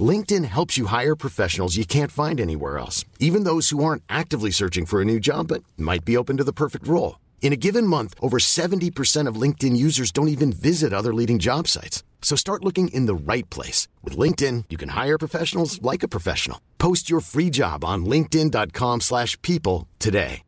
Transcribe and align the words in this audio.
LinkedIn 0.00 0.44
helps 0.44 0.76
you 0.76 0.86
hire 0.86 1.14
professionals 1.14 1.76
you 1.76 1.84
can't 1.84 2.10
find 2.10 2.40
anywhere 2.40 2.78
else, 2.78 3.04
even 3.20 3.44
those 3.44 3.70
who 3.70 3.84
aren't 3.84 4.02
actively 4.08 4.50
searching 4.50 4.86
for 4.86 5.00
a 5.00 5.04
new 5.04 5.20
job 5.20 5.46
but 5.48 5.62
might 5.76 6.04
be 6.04 6.16
open 6.16 6.36
to 6.38 6.44
the 6.44 6.52
perfect 6.52 6.88
role. 6.88 7.20
In 7.42 7.52
a 7.52 7.56
given 7.56 7.86
month, 7.86 8.14
over 8.20 8.38
70% 8.38 9.28
of 9.28 9.40
LinkedIn 9.42 9.76
users 9.76 10.10
don't 10.10 10.28
even 10.28 10.52
visit 10.52 10.92
other 10.92 11.14
leading 11.14 11.38
job 11.38 11.68
sites. 11.68 12.02
So 12.22 12.36
start 12.36 12.64
looking 12.64 12.88
in 12.88 13.06
the 13.06 13.14
right 13.14 13.48
place. 13.50 13.86
With 14.02 14.16
LinkedIn, 14.16 14.64
you 14.70 14.78
can 14.78 14.88
hire 14.88 15.18
professionals 15.18 15.80
like 15.82 16.02
a 16.02 16.08
professional. 16.08 16.58
Post 16.78 17.10
your 17.10 17.20
free 17.20 17.50
job 17.50 17.84
on 17.84 18.04
linkedin.com 18.06 19.00
slash 19.00 19.40
people 19.42 19.86
today. 19.98 20.40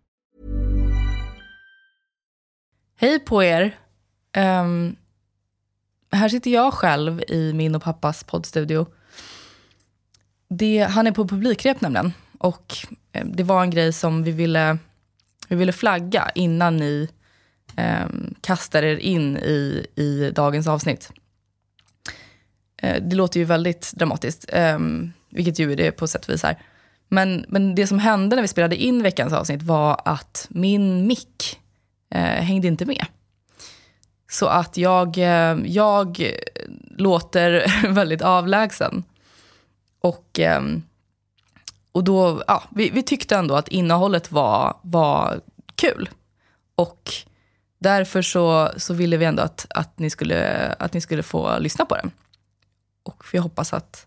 Hej 2.99 3.25
på 3.25 3.43
er. 3.43 3.79
Ehm, 4.33 4.97
här 6.13 6.29
sitter 6.29 6.51
jag 6.51 6.75
själv 6.75 7.23
i 7.29 7.53
min 7.53 7.75
och 7.75 7.83
pappas 7.83 8.25
poddstudio. 8.25 8.87
Det, 10.49 10.79
han 10.79 11.07
är 11.07 11.13
på 11.13 11.29
publikrep 11.29 11.81
nämligen. 11.81 12.13
Och 12.39 12.77
eh, 13.13 13.27
det 13.27 13.43
var 13.43 13.63
en 13.63 13.71
grej 13.71 13.93
som 13.93 14.23
vi 14.23 14.31
ville, 14.31 14.79
vi 15.49 15.57
ville 15.57 15.73
flagga 15.73 16.31
innan 16.35 16.77
ni 16.77 17.09
eh, 17.77 18.07
kastar 18.41 18.83
er 18.83 18.97
in 18.97 19.37
i, 19.37 19.87
i 19.95 20.31
dagens 20.31 20.67
avsnitt. 20.67 21.13
Eh, 22.83 23.03
det 23.03 23.17
låter 23.17 23.41
ju 23.41 23.45
väldigt 23.45 23.93
dramatiskt, 23.93 24.45
eh, 24.49 24.79
vilket 25.31 25.59
ju 25.59 25.73
är 25.73 25.77
det 25.77 25.93
på 25.93 26.07
sätt 26.07 26.25
och 26.25 26.35
vis 26.35 26.43
här. 26.43 26.59
Men, 27.09 27.45
men 27.49 27.75
det 27.75 27.87
som 27.87 27.99
hände 27.99 28.37
när 28.37 28.43
vi 28.43 28.49
spelade 28.49 28.77
in 28.77 29.03
veckans 29.03 29.33
avsnitt 29.33 29.63
var 29.63 30.01
att 30.05 30.47
min 30.51 31.07
mick 31.07 31.61
eh, 32.11 32.21
hängde 32.21 32.69
inte 32.69 32.85
med. 32.87 33.07
Så 34.31 34.47
att 34.47 34.77
jag, 34.77 35.19
eh, 35.19 35.59
jag 35.65 36.33
låter 36.97 37.73
väldigt 37.93 38.23
avlägsen. 38.23 39.05
Och, 40.07 40.39
ehm, 40.39 40.83
och 41.93 42.05
då, 42.05 42.43
ja, 42.47 42.63
vi, 42.71 42.91
vi 42.91 43.03
tyckte 43.03 43.37
ändå 43.37 43.55
att 43.55 43.69
innehållet 43.69 44.33
var, 44.33 44.77
var 44.83 45.41
kul. 45.75 46.09
Och 46.75 47.13
därför 47.79 48.23
så, 48.23 48.73
så 48.77 48.95
ville 48.95 49.17
vi 49.17 49.25
ändå 49.25 49.43
att, 49.43 49.67
att, 49.71 49.99
ni 49.99 50.11
skulle, 50.11 50.73
att 50.73 50.93
ni 50.93 51.01
skulle 51.01 51.23
få 51.23 51.59
lyssna 51.59 51.85
på 51.85 51.97
den. 51.97 52.11
Och 53.03 53.25
vi 53.33 53.39
hoppas 53.39 53.73
att, 53.73 54.07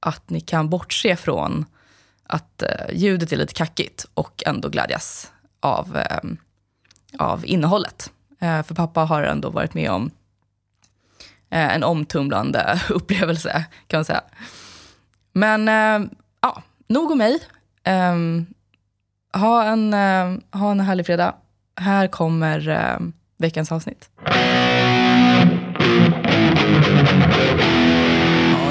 att 0.00 0.30
ni 0.30 0.40
kan 0.40 0.68
bortse 0.68 1.16
från 1.16 1.64
att 2.22 2.62
eh, 2.62 2.92
ljudet 2.92 3.32
är 3.32 3.36
lite 3.36 3.54
kackigt 3.54 4.06
och 4.14 4.42
ändå 4.46 4.68
glädjas 4.68 5.32
av, 5.60 5.96
eh, 5.96 6.30
av 7.18 7.46
innehållet. 7.46 8.12
Eh, 8.40 8.62
för 8.62 8.74
pappa 8.74 9.00
har 9.00 9.22
ändå 9.22 9.50
varit 9.50 9.74
med 9.74 9.90
om 9.90 10.10
eh, 11.50 11.74
en 11.74 11.84
omtumlande 11.84 12.80
upplevelse, 12.88 13.64
kan 13.86 13.98
man 13.98 14.04
säga. 14.04 14.22
Men 15.38 15.68
eh, 15.68 16.08
ja, 16.40 16.62
nog 16.88 17.10
om 17.10 17.18
mig. 17.18 17.38
Ehm, 17.84 18.46
ha, 19.32 19.64
en, 19.64 19.94
eh, 19.94 20.58
ha 20.60 20.70
en 20.70 20.80
härlig 20.80 21.06
fredag. 21.06 21.34
Här 21.76 22.08
kommer 22.08 22.68
eh, 22.68 22.98
veckans 23.36 23.72
avsnitt. 23.72 24.10
Ja, 24.24 24.32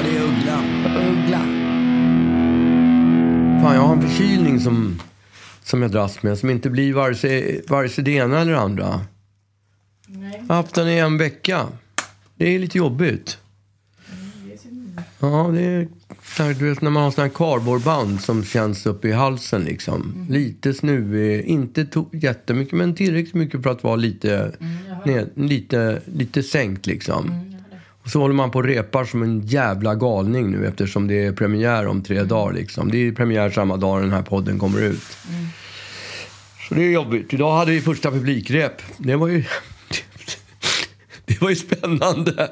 det 0.02 0.16
är 0.16 0.22
Uggla. 0.22 0.58
Uggla. 1.10 1.38
Fan, 3.62 3.74
jag 3.74 3.82
har 3.82 3.92
en 3.92 4.02
förkylning 4.02 4.60
som, 4.60 5.00
som 5.62 5.82
jag 5.82 5.90
dras 5.90 6.22
med. 6.22 6.38
Som 6.38 6.50
inte 6.50 6.70
blir 6.70 6.94
vare 6.94 7.14
sig, 7.14 7.64
vare 7.68 7.88
sig 7.88 8.04
det 8.04 8.10
ena 8.10 8.40
eller 8.40 8.52
det 8.52 8.60
andra. 8.60 9.00
Jag 10.06 10.48
har 10.48 10.54
haft 10.54 10.74
den 10.74 10.88
i 10.88 10.98
en 10.98 11.18
vecka. 11.18 11.66
Det 12.34 12.54
är 12.54 12.58
lite 12.58 12.78
jobbigt. 12.78 13.38
Ja, 15.20 15.50
det 15.54 15.60
är 15.60 15.88
här, 16.38 16.54
du 16.54 16.68
vet, 16.68 16.82
när 16.82 16.90
man 16.90 17.02
har 17.02 17.10
såna 17.10 17.26
här 17.26 17.34
kardborreband 17.34 18.20
som 18.20 18.44
känns 18.44 18.86
uppe 18.86 19.08
i 19.08 19.12
halsen. 19.12 19.62
Liksom. 19.62 20.26
Lite 20.30 20.74
snuvig, 20.74 21.44
inte 21.44 21.84
to- 21.84 22.08
jättemycket 22.12 22.74
men 22.74 22.94
tillräckligt 22.94 23.34
mycket 23.34 23.62
för 23.62 23.70
att 23.70 23.84
vara 23.84 23.96
lite, 23.96 24.52
ned, 25.04 25.30
lite, 25.34 26.02
lite 26.14 26.42
sänkt. 26.42 26.86
Liksom. 26.86 27.44
Och 28.02 28.10
så 28.10 28.20
håller 28.20 28.34
man 28.34 28.50
på 28.50 28.58
och 28.58 28.64
repar 28.64 29.04
som 29.04 29.22
en 29.22 29.46
jävla 29.46 29.94
galning 29.94 30.50
nu 30.50 30.66
eftersom 30.66 31.06
det 31.06 31.24
är 31.26 31.32
premiär 31.32 31.86
om 31.86 32.02
tre 32.02 32.22
dagar. 32.22 32.52
Liksom. 32.52 32.90
Det 32.90 32.98
är 32.98 33.12
premiär 33.12 33.50
samma 33.50 33.76
dag 33.76 34.02
den 34.02 34.12
här 34.12 34.22
podden 34.22 34.58
kommer 34.58 34.82
ut. 34.82 35.16
Så 36.68 36.74
det 36.74 36.82
är 36.82 36.90
jobbigt. 36.90 37.34
Idag 37.34 37.56
hade 37.56 37.72
vi 37.72 37.80
första 37.80 38.10
publikrep. 38.10 38.82
Det 38.98 39.16
var 39.16 39.28
ju... 39.28 39.44
Det 41.28 41.40
var 41.40 41.50
ju 41.50 41.56
spännande. 41.56 42.50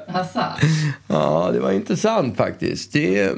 Ja, 1.07 1.49
det 1.53 1.59
var 1.59 1.71
intressant 1.71 2.37
faktiskt. 2.37 2.93
Det, 2.93 3.31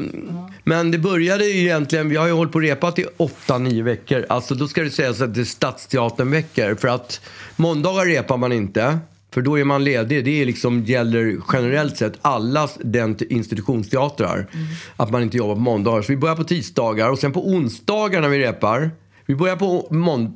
Men 0.63 0.91
det 0.91 0.97
började 0.97 1.45
ju 1.45 1.59
egentligen, 1.59 2.09
vi 2.09 2.16
har 2.16 2.27
ju 2.27 2.33
hållit 2.33 2.51
på 2.51 2.55
och 2.57 2.61
repat 2.61 3.00
i 3.00 3.05
åtta, 3.17 3.57
nio 3.57 3.83
veckor. 3.83 4.25
Alltså 4.29 4.55
då 4.55 4.67
ska 4.67 4.83
det 4.83 4.89
sägas 4.89 5.22
att 5.22 5.33
det 5.33 5.41
är 5.41 5.45
Stadsteatern-veckor. 5.45 6.75
För 6.75 6.88
att 6.88 7.22
måndagar 7.55 8.05
repar 8.05 8.38
man 8.38 8.51
inte. 8.51 8.99
För 9.33 9.41
då 9.41 9.59
är 9.59 9.63
man 9.63 9.83
ledig. 9.83 10.25
Det 10.25 10.41
är 10.41 10.45
liksom, 10.45 10.83
gäller 10.83 11.38
generellt 11.53 11.97
sett 11.97 12.13
alla 12.22 12.69
den 12.79 13.17
institutionsteatrar. 13.29 14.47
Att 14.95 15.11
man 15.11 15.22
inte 15.22 15.38
jobbar 15.38 15.55
på 15.55 15.61
måndagar. 15.61 16.01
Så 16.01 16.11
vi 16.11 16.17
börjar 16.17 16.35
på 16.35 16.44
tisdagar 16.44 17.09
och 17.09 17.19
sen 17.19 17.31
på 17.31 17.47
onsdagar 17.47 18.22
när 18.22 18.29
vi 18.29 18.39
repar. 18.39 18.91
Vi 19.25 19.35
börjar 19.35 19.55
på, 19.55 19.81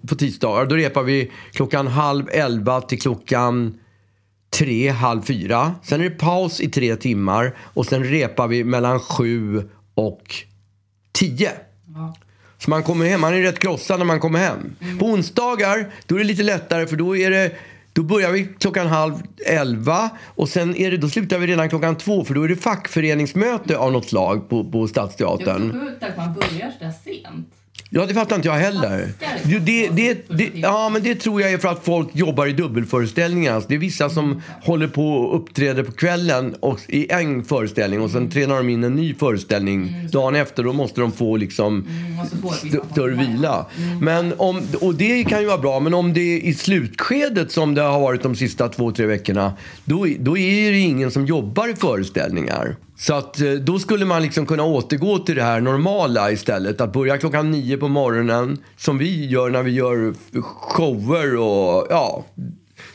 på 0.07 0.15
tisdagar. 0.15 0.65
Då 0.65 0.75
repar 0.75 1.03
vi 1.03 1.31
klockan 1.51 1.87
halv 1.87 2.29
elva 2.31 2.81
till 2.81 3.01
klockan 3.01 3.79
tre, 4.53 4.89
halv 4.89 5.21
fyra. 5.21 5.75
Sen 5.83 6.01
är 6.01 6.03
det 6.03 6.09
paus 6.09 6.61
i 6.61 6.69
tre 6.69 6.95
timmar 6.95 7.55
och 7.59 7.85
sen 7.85 8.03
repar 8.03 8.47
vi 8.47 8.63
mellan 8.63 8.99
sju 8.99 9.69
och 9.95 10.35
tio. 11.11 11.51
Så 12.57 12.69
man 12.69 12.83
kommer 12.83 13.05
hem, 13.05 13.21
man 13.21 13.33
är 13.33 13.41
rätt 13.41 13.59
krossad 13.59 13.99
när 13.99 14.05
man 14.05 14.19
kommer 14.19 14.39
hem. 14.39 14.75
På 14.99 15.05
onsdagar, 15.05 15.91
då 16.05 16.15
är 16.15 16.19
det 16.19 16.25
lite 16.25 16.43
lättare 16.43 16.87
för 16.87 16.95
då 16.95 17.17
är 17.17 17.29
det 17.29 17.51
då 17.93 18.03
börjar 18.03 18.31
vi 18.31 18.47
klockan 18.59 18.87
halv 18.87 19.13
elva 19.45 20.09
och 20.25 20.49
sen 20.49 20.75
är 20.75 20.91
det, 20.91 20.97
då 20.97 21.09
slutar 21.09 21.37
vi 21.37 21.47
redan 21.47 21.69
klockan 21.69 21.95
två 21.95 22.25
för 22.25 22.33
då 22.33 22.43
är 22.43 22.47
det 22.47 22.55
fackföreningsmöte 22.55 23.77
av 23.77 23.91
något 23.91 24.05
slag 24.05 24.49
på, 24.49 24.71
på 24.71 24.87
Stadsteatern. 24.87 25.71
sjukt 25.71 26.03
att 26.03 26.17
man 26.17 26.33
börjar 26.33 26.71
så 26.71 26.85
där 26.85 26.93
sent. 27.03 27.62
Ja, 27.95 28.05
det 28.05 28.13
fattar 28.13 28.35
inte 28.35 28.47
jag 28.47 28.55
heller. 28.55 29.07
Det, 29.43 29.87
det, 29.89 30.27
det, 30.29 30.51
ja, 30.53 30.89
men 30.89 31.03
det 31.03 31.15
tror 31.15 31.41
jag 31.41 31.51
är 31.51 31.57
för 31.57 31.67
att 31.67 31.85
folk 31.85 32.07
jobbar 32.13 32.45
i 32.47 32.53
dubbelföreställningar. 32.53 33.53
Alltså, 33.53 33.69
det 33.69 33.75
är 33.75 33.79
vissa 33.79 34.09
som 34.09 34.41
håller 34.61 34.87
på 34.87 35.07
och 35.13 35.35
uppträder 35.35 35.83
på 35.83 35.91
kvällen 35.91 36.55
och, 36.59 36.79
i 36.87 37.11
en 37.11 37.43
föreställning 37.43 38.01
och 38.01 38.09
sen 38.11 38.29
tränar 38.29 38.57
de 38.57 38.69
in 38.69 38.83
en 38.83 38.95
ny 38.95 39.15
föreställning 39.15 39.95
dagen 40.11 40.35
efter. 40.35 40.63
Då 40.63 40.73
måste 40.73 41.01
de 41.01 41.11
få 41.11 41.37
liksom 41.37 41.87
st- 42.51 42.79
större 42.91 43.15
vila. 43.15 43.65
Men 44.01 44.33
om, 44.37 44.61
och 44.81 44.95
det 44.95 45.23
kan 45.23 45.39
ju 45.41 45.45
vara 45.47 45.57
bra, 45.57 45.79
men 45.79 45.93
om 45.93 46.13
det 46.13 46.21
är 46.21 46.39
i 46.39 46.53
slutskedet 46.53 47.51
som 47.51 47.75
det 47.75 47.81
har 47.81 47.99
varit 47.99 48.23
de 48.23 48.35
sista 48.35 48.69
två, 48.69 48.91
tre 48.91 49.05
veckorna, 49.05 49.53
då, 49.85 50.07
då 50.19 50.37
är 50.37 50.71
det 50.71 50.79
ingen 50.79 51.11
som 51.11 51.25
jobbar 51.25 51.67
i 51.67 51.75
föreställningar. 51.75 52.75
Så 52.95 53.13
att 53.13 53.41
eh, 53.41 53.51
då 53.51 53.79
skulle 53.79 54.05
man 54.05 54.21
liksom 54.21 54.45
kunna 54.45 54.63
återgå 54.63 55.19
till 55.19 55.35
det 55.35 55.43
här 55.43 55.61
normala 55.61 56.31
istället. 56.31 56.81
Att 56.81 56.93
börja 56.93 57.17
klockan 57.17 57.51
nio 57.51 57.77
på 57.77 57.87
morgonen 57.87 58.57
som 58.77 58.97
vi 58.97 59.25
gör 59.25 59.49
när 59.49 59.63
vi 59.63 59.71
gör 59.71 60.13
shower 60.41 61.35
och 61.35 61.87
ja, 61.89 62.25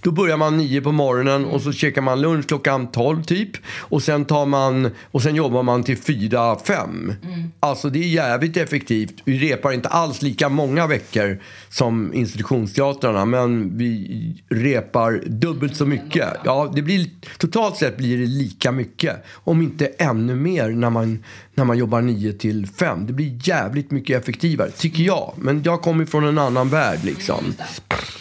då 0.01 0.11
börjar 0.11 0.37
man 0.37 0.57
nio 0.57 0.81
på 0.81 0.93
morgonen 0.93 1.45
och 1.45 1.63
så 1.63 1.73
käkar 1.73 2.03
man 2.03 2.21
lunch 2.21 2.47
klockan 2.49 2.91
12 2.91 3.23
typ. 3.23 3.51
Och 3.67 4.03
sen, 4.03 4.25
tar 4.25 4.47
man, 4.47 4.91
och 5.11 5.23
sen 5.23 5.35
jobbar 5.35 5.63
man 5.63 5.83
till 5.83 5.97
fyra 5.97 6.59
fem. 6.59 7.13
Alltså 7.61 7.91
det 7.91 7.99
är 7.99 8.09
jävligt 8.09 8.57
effektivt. 8.57 9.15
Vi 9.25 9.39
repar 9.39 9.73
inte 9.73 9.89
alls 9.89 10.23
lika 10.23 10.49
många 10.49 10.87
veckor 10.87 11.39
som 11.69 12.15
institutionsteatrarna. 12.15 13.25
Men 13.25 13.79
vi 13.79 14.43
repar 14.49 15.23
dubbelt 15.27 15.77
så 15.77 15.87
mycket. 15.87 16.29
Ja, 16.45 16.73
det 16.75 16.83
blir, 16.83 17.07
totalt 17.39 17.77
sett 17.77 17.97
blir 17.97 18.19
det 18.19 18.27
lika 18.27 18.73
mycket. 18.73 19.25
Om 19.35 19.63
inte 19.63 19.87
ännu 19.87 20.35
mer 20.35 20.69
när 20.69 20.91
man, 20.91 21.25
när 21.55 21.65
man 21.65 21.79
jobbar 21.79 22.01
9 22.01 22.33
till 22.33 22.67
5. 22.67 23.07
Det 23.07 23.13
blir 23.13 23.49
jävligt 23.49 23.91
mycket 23.91 24.23
effektivare, 24.23 24.71
tycker 24.71 25.03
jag. 25.03 25.33
Men 25.37 25.63
jag 25.63 25.83
kommer 25.83 26.05
från 26.05 26.25
en 26.25 26.39
annan 26.39 26.69
värld 26.69 26.99
liksom. 27.03 27.45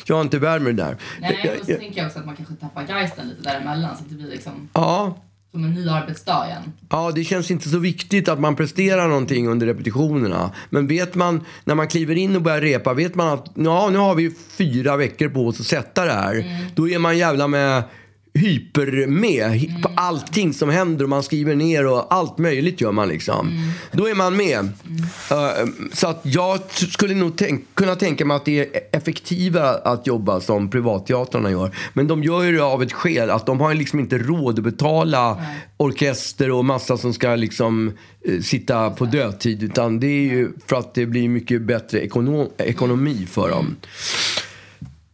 Jag 0.06 0.18
är 0.18 0.22
inte 0.22 0.40
värd 0.40 0.62
med 0.62 0.76
det 0.76 0.84
där. 0.84 0.98
Nej, 1.20 1.62
så 1.74 1.80
tänker 1.80 1.98
jag 1.98 2.08
också 2.08 2.20
att 2.20 2.26
man 2.26 2.36
kanske 2.36 2.56
tappar 2.56 2.84
geisten 2.88 3.28
lite 3.30 3.42
däremellan 3.42 3.98
så 3.98 4.04
att 4.04 4.10
det 4.10 4.16
blir 4.16 4.30
liksom 4.30 4.70
Ja, 4.74 5.18
som 5.52 5.64
en 5.64 5.74
ny 5.74 5.90
arbetsdag 5.90 6.46
igen. 6.48 6.74
Ja, 6.90 7.12
det 7.16 7.24
känns 7.24 7.52
inte 7.52 7.70
så 7.70 7.78
viktigt 7.78 8.30
att 8.30 8.40
man 8.40 8.56
presterar 8.56 9.08
någonting 9.08 9.48
under 9.48 9.68
repetitionerna. 9.68 10.52
Men 10.70 10.88
vet 10.88 11.16
man, 11.16 11.46
när 11.64 11.76
man 11.76 11.88
kliver 11.88 12.16
in 12.16 12.36
och 12.36 12.42
börjar 12.42 12.62
repa, 12.62 12.94
vet 12.94 13.16
man 13.16 13.28
att 13.28 13.52
ja, 13.56 13.90
nu 13.90 13.98
har 13.98 14.16
vi 14.16 14.32
fyra 14.50 14.98
veckor 14.98 15.30
på 15.30 15.48
oss 15.48 15.60
att 15.60 15.66
sätta 15.66 16.06
det 16.06 16.14
här. 16.14 16.66
Då 16.76 16.90
är 16.90 17.00
man 17.00 17.18
jävla 17.18 17.48
med 17.48 17.84
hyper 18.38 19.08
med 19.08 19.82
på 19.84 19.92
allting 19.96 20.54
som 20.54 20.70
händer 20.70 21.04
och 21.04 21.10
man 21.10 21.24
skriver 21.24 21.56
ner 21.56 21.88
och 21.88 22.14
allt 22.14 22.38
möjligt 22.38 22.82
gör 22.82 22.92
man 22.92 23.08
liksom. 23.08 23.74
Då 23.92 24.08
är 24.08 24.16
man 24.16 24.36
med. 24.38 24.60
Eh, 25.32 25.68
så 25.94 26.08
att 26.08 26.22
jag 26.24 26.60
skulle 26.72 27.16
nog 27.16 27.34
tänk, 27.38 27.66
kunna 27.74 27.96
tänka 27.96 28.26
mig 28.26 28.36
att 28.38 28.46
det 28.46 28.60
är 28.60 28.98
effektivare 28.98 29.78
att 29.78 30.08
jobba 30.08 30.40
som 30.42 30.70
privatteatrarna 30.70 31.52
gör. 31.52 31.72
Men 31.94 32.08
de 32.08 32.24
gör 32.24 32.44
ju 32.44 32.52
det 32.52 32.64
av 32.64 32.84
ett 32.84 32.94
skäl 32.94 33.30
att 33.30 33.46
de 33.46 33.60
har 33.60 33.74
liksom 33.74 34.00
inte 34.00 34.18
råd 34.18 34.58
att 34.58 34.64
betala 34.64 35.42
orkester 35.78 36.52
och 36.52 36.66
massa 36.66 36.98
som 36.98 37.14
ska 37.14 37.36
liksom 37.36 37.92
eh, 38.26 38.40
sitta 38.42 38.90
på 38.90 39.06
dödtid. 39.06 39.64
Utan 39.64 40.00
det 40.00 40.08
är 40.08 40.30
ju 40.30 40.52
för 40.66 40.76
att 40.76 40.94
det 40.94 41.06
blir 41.06 41.30
mycket 41.30 41.62
bättre 41.62 42.00
ekono- 42.02 42.52
ekonomi 42.58 43.28
för 43.32 43.50
dem. 43.50 43.76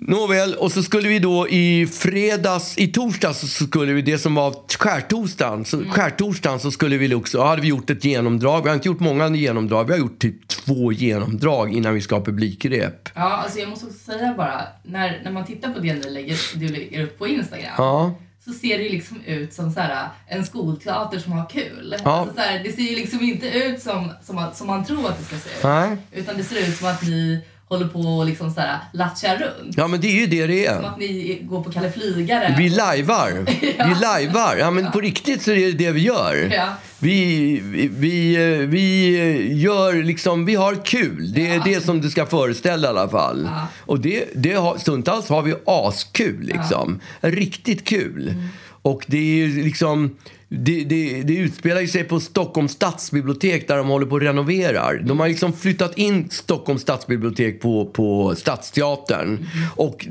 Nåväl, 0.07 0.55
och 0.55 0.71
så 0.71 0.83
skulle 0.83 1.09
vi 1.09 1.19
då 1.19 1.49
i 1.49 1.87
fredags, 1.87 2.77
i 2.77 2.87
torsdags 2.87 3.39
så 3.39 3.47
skulle 3.47 3.93
vi, 3.93 4.01
det 4.01 4.17
som 4.17 4.35
var 4.35 4.55
skärtorsdagen, 4.79 5.65
så, 5.65 5.83
skärtorsdagen 5.83 6.59
så 6.59 6.71
skulle 6.71 6.97
vi 6.97 7.13
också, 7.13 7.37
ja, 7.37 7.47
hade 7.47 7.61
vi 7.61 7.67
gjort 7.67 7.89
ett 7.89 8.05
genomdrag. 8.05 8.61
Vi 8.63 8.69
har 8.69 8.75
inte 8.75 8.87
gjort 8.87 8.99
många 8.99 9.29
genomdrag, 9.29 9.85
vi 9.85 9.91
har 9.91 9.99
gjort 9.99 10.19
typ 10.19 10.47
två 10.47 10.91
genomdrag 10.91 11.73
innan 11.73 11.93
vi 11.93 12.01
ska 12.01 12.15
ha 12.15 12.25
publikrep. 12.25 13.09
Ja, 13.15 13.21
alltså 13.21 13.59
jag 13.59 13.69
måste 13.69 13.85
också 13.85 13.99
säga 13.99 14.33
bara, 14.37 14.61
när, 14.83 15.21
när 15.23 15.31
man 15.31 15.45
tittar 15.45 15.73
på 15.73 15.79
det 15.79 15.93
ni 15.93 16.09
lägger, 16.09 16.37
du 16.55 16.67
lägger 16.67 17.03
upp 17.03 17.19
på 17.19 17.27
Instagram 17.27 17.73
Ja. 17.77 18.15
så 18.45 18.51
ser 18.51 18.77
det 18.77 18.83
ju 18.83 18.89
liksom 18.89 19.21
ut 19.25 19.53
som 19.53 19.71
så 19.71 19.79
här, 19.79 20.07
en 20.27 20.45
skolteater 20.45 21.19
som 21.19 21.31
har 21.31 21.49
kul. 21.49 21.95
Ja. 22.03 22.11
Alltså 22.11 22.35
så 22.35 22.41
här, 22.41 22.63
det 22.63 22.71
ser 22.71 22.81
ju 22.81 22.95
liksom 22.95 23.21
inte 23.21 23.47
ut 23.47 23.81
som, 23.81 24.11
som, 24.23 24.45
som 24.53 24.67
man 24.67 24.85
tror 24.85 25.07
att 25.09 25.19
det 25.19 25.25
ska 25.25 25.35
se 25.35 25.49
ut. 25.57 25.63
Nej. 25.63 25.97
Utan 26.11 26.37
det 26.37 26.43
ser 26.43 26.69
ut 26.69 26.75
som 26.77 26.87
att 26.87 27.01
ni 27.01 27.41
håller 27.73 27.87
på 27.87 27.99
och 27.99 28.25
liksom 28.25 28.51
så 28.51 28.61
här, 28.61 28.79
latchar 28.93 29.37
runt. 29.37 29.77
Ja 29.77 29.87
men 29.87 30.01
det 30.01 30.07
är 30.07 30.19
ju 30.19 30.27
det 30.27 30.47
det 30.47 30.75
Som 30.75 30.83
är. 30.83 30.87
att 30.89 30.97
ni 30.99 31.39
går 31.43 31.63
på 31.63 31.71
Kalle 31.71 31.91
Flygare. 31.91 32.55
Vi 32.57 32.69
lajvar. 32.69 33.45
Vi 33.61 33.95
lajvar. 34.01 34.55
Ja 34.59 34.71
men 34.71 34.91
på 34.91 34.99
riktigt 34.99 35.41
så 35.41 35.51
är 35.51 35.55
det 35.55 35.71
det 35.71 35.91
vi 35.91 36.01
gör. 36.01 36.51
Ja. 36.55 36.67
Vi, 36.99 37.59
vi, 37.63 37.87
vi, 37.87 38.35
vi 38.65 39.53
gör 39.53 40.03
liksom, 40.03 40.45
vi 40.45 40.55
har 40.55 40.85
kul. 40.85 41.33
Det 41.33 41.47
är 41.47 41.61
det 41.65 41.83
som 41.83 42.01
det 42.01 42.09
ska 42.09 42.25
föreställa 42.25 42.87
i 42.87 42.89
alla 42.89 43.09
fall. 43.09 43.49
Och 43.79 43.99
det, 43.99 44.25
det 44.35 44.53
har, 44.53 44.77
stundtals 44.77 45.29
har 45.29 45.41
vi 45.41 45.53
askul 45.65 46.43
liksom. 46.53 46.99
Riktigt 47.21 47.87
kul. 47.87 48.33
Och 48.81 49.03
det 49.07 49.17
är 49.17 49.47
ju 49.47 49.63
liksom, 49.63 50.15
det, 50.55 50.83
det, 50.83 51.23
det 51.23 51.35
utspelar 51.35 51.85
sig 51.85 52.03
på 52.03 52.19
Stockholms 52.19 52.71
stadsbibliotek 52.71 53.67
där 53.67 53.77
de 53.77 53.87
håller 53.87 54.05
på 54.05 54.15
och 54.15 54.21
renoverar. 54.21 55.03
De 55.05 55.19
har 55.19 55.27
liksom 55.27 55.53
flyttat 55.53 55.97
in 55.97 56.29
Stockholms 56.29 56.81
stadsbibliotek 56.81 57.61
på, 57.61 57.85
på 57.85 58.35
Stadsteatern. 58.37 59.47
Och 59.75 60.07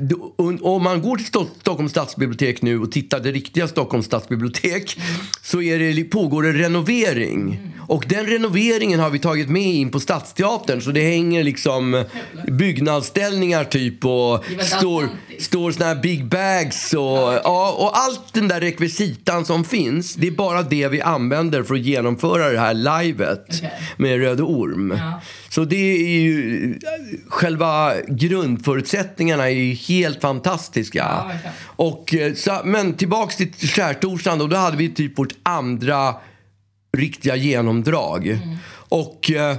om 0.61 0.83
man 0.83 1.01
går 1.01 1.17
till 1.17 1.25
Sto- 1.25 1.47
Stockholms 1.61 1.91
stadsbibliotek 1.91 2.61
nu 2.61 2.79
och 2.79 2.91
tittar 2.91 3.19
det 3.19 3.31
riktiga 3.31 3.67
Stockholms 3.67 4.05
stadsbibliotek 4.05 4.99
så 5.41 5.61
är 5.61 5.79
det, 5.79 6.03
pågår 6.03 6.43
det 6.43 6.53
renovering. 6.53 7.59
Och 7.87 8.05
den 8.07 8.25
renoveringen 8.25 8.99
har 8.99 9.09
vi 9.09 9.19
tagit 9.19 9.49
med 9.49 9.73
in 9.73 9.91
på 9.91 9.99
Stadsteatern 9.99 10.81
så 10.81 10.91
det 10.91 11.01
hänger 11.01 11.43
liksom 11.43 12.03
byggnadsställningar 12.47 13.63
typ 13.63 14.05
och 14.05 14.45
står, 14.59 15.09
står 15.39 15.71
såna 15.71 15.85
här 15.85 15.95
big 15.95 16.25
bags 16.25 16.93
och, 16.93 17.33
ja, 17.43 17.75
och 17.77 17.97
allt 17.97 18.33
den 18.33 18.47
där 18.47 18.61
rekvisitan 18.61 19.45
som 19.45 19.63
finns 19.63 20.15
det 20.15 20.32
bara 20.35 20.63
det 20.63 20.87
vi 20.87 21.01
använder 21.01 21.63
för 21.63 21.75
att 21.75 21.81
genomföra 21.81 22.49
det 22.49 22.59
här 22.59 22.73
livet 23.03 23.45
Okej. 23.49 23.71
med 23.97 24.17
Röde 24.17 24.43
Orm. 24.43 24.93
Ja. 24.97 25.21
Så 25.49 25.65
det 25.65 25.75
är 25.75 26.19
ju, 26.19 26.79
själva 27.27 27.93
grundförutsättningarna 28.07 29.49
är 29.49 29.55
ju 29.55 29.73
helt 29.73 30.21
fantastiska. 30.21 30.99
Ja, 30.99 31.31
och, 31.65 32.13
eh, 32.13 32.33
så, 32.33 32.61
men 32.65 32.93
tillbaks 32.93 33.35
till 33.35 33.53
skärtorsdagen 33.53 34.39
då, 34.39 34.47
då 34.47 34.55
hade 34.55 34.77
vi 34.77 34.89
typ 34.89 35.19
vårt 35.19 35.33
andra 35.43 36.15
riktiga 36.97 37.35
genomdrag. 37.35 38.27
Mm. 38.27 38.57
Och 38.89 39.31
eh, 39.31 39.57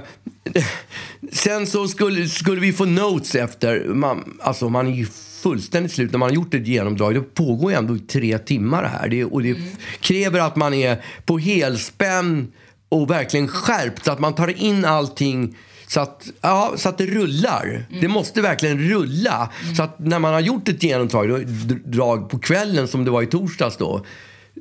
sen 1.31 1.67
så 1.67 1.87
skulle, 1.87 2.27
skulle 2.27 2.61
vi 2.61 2.73
få 2.73 2.85
notes 2.85 3.35
efter. 3.35 3.85
Man, 3.85 4.37
alltså 4.41 4.69
man 4.69 4.87
är 4.87 4.91
ju 4.91 5.07
fullständigt 5.49 5.91
slut 5.91 6.11
när 6.11 6.19
man 6.19 6.29
har 6.29 6.35
gjort 6.35 6.53
ett 6.53 6.67
genomdrag. 6.67 7.13
Det 7.15 7.21
pågår 7.21 7.71
ju 7.71 7.77
ändå 7.77 7.95
i 7.95 7.99
tre 7.99 8.37
timmar 8.37 8.83
här. 8.83 9.07
Det, 9.09 9.25
och 9.25 9.43
det 9.43 9.49
Mm. 9.49 9.63
kräver 9.99 10.39
att 10.39 10.55
man 10.55 10.73
är 10.73 11.01
på 11.25 11.37
helspänn 11.37 12.51
och 12.89 13.09
verkligen 13.09 13.47
skärpt. 13.47 14.05
Så 14.05 14.11
att 14.11 14.19
man 14.19 14.35
tar 14.35 14.61
in 14.63 14.85
allting 14.85 15.57
så 15.87 15.99
att, 15.99 16.27
ja, 16.41 16.73
så 16.77 16.89
att 16.89 16.97
det 16.97 17.05
rullar. 17.05 17.85
Mm. 17.89 18.01
Det 18.01 18.07
måste 18.07 18.41
verkligen 18.41 18.79
rulla. 18.89 19.51
Så 19.77 19.83
att 19.83 19.99
när 19.99 20.19
man 20.19 20.33
har 20.33 20.39
gjort 20.41 20.67
ett 20.67 20.83
genomdrag 20.83 22.29
på 22.29 22.39
kvällen 22.39 22.87
som 22.87 23.05
det 23.05 23.11
var 23.11 23.21
i 23.21 23.25
torsdags 23.27 23.77
då. 23.77 24.05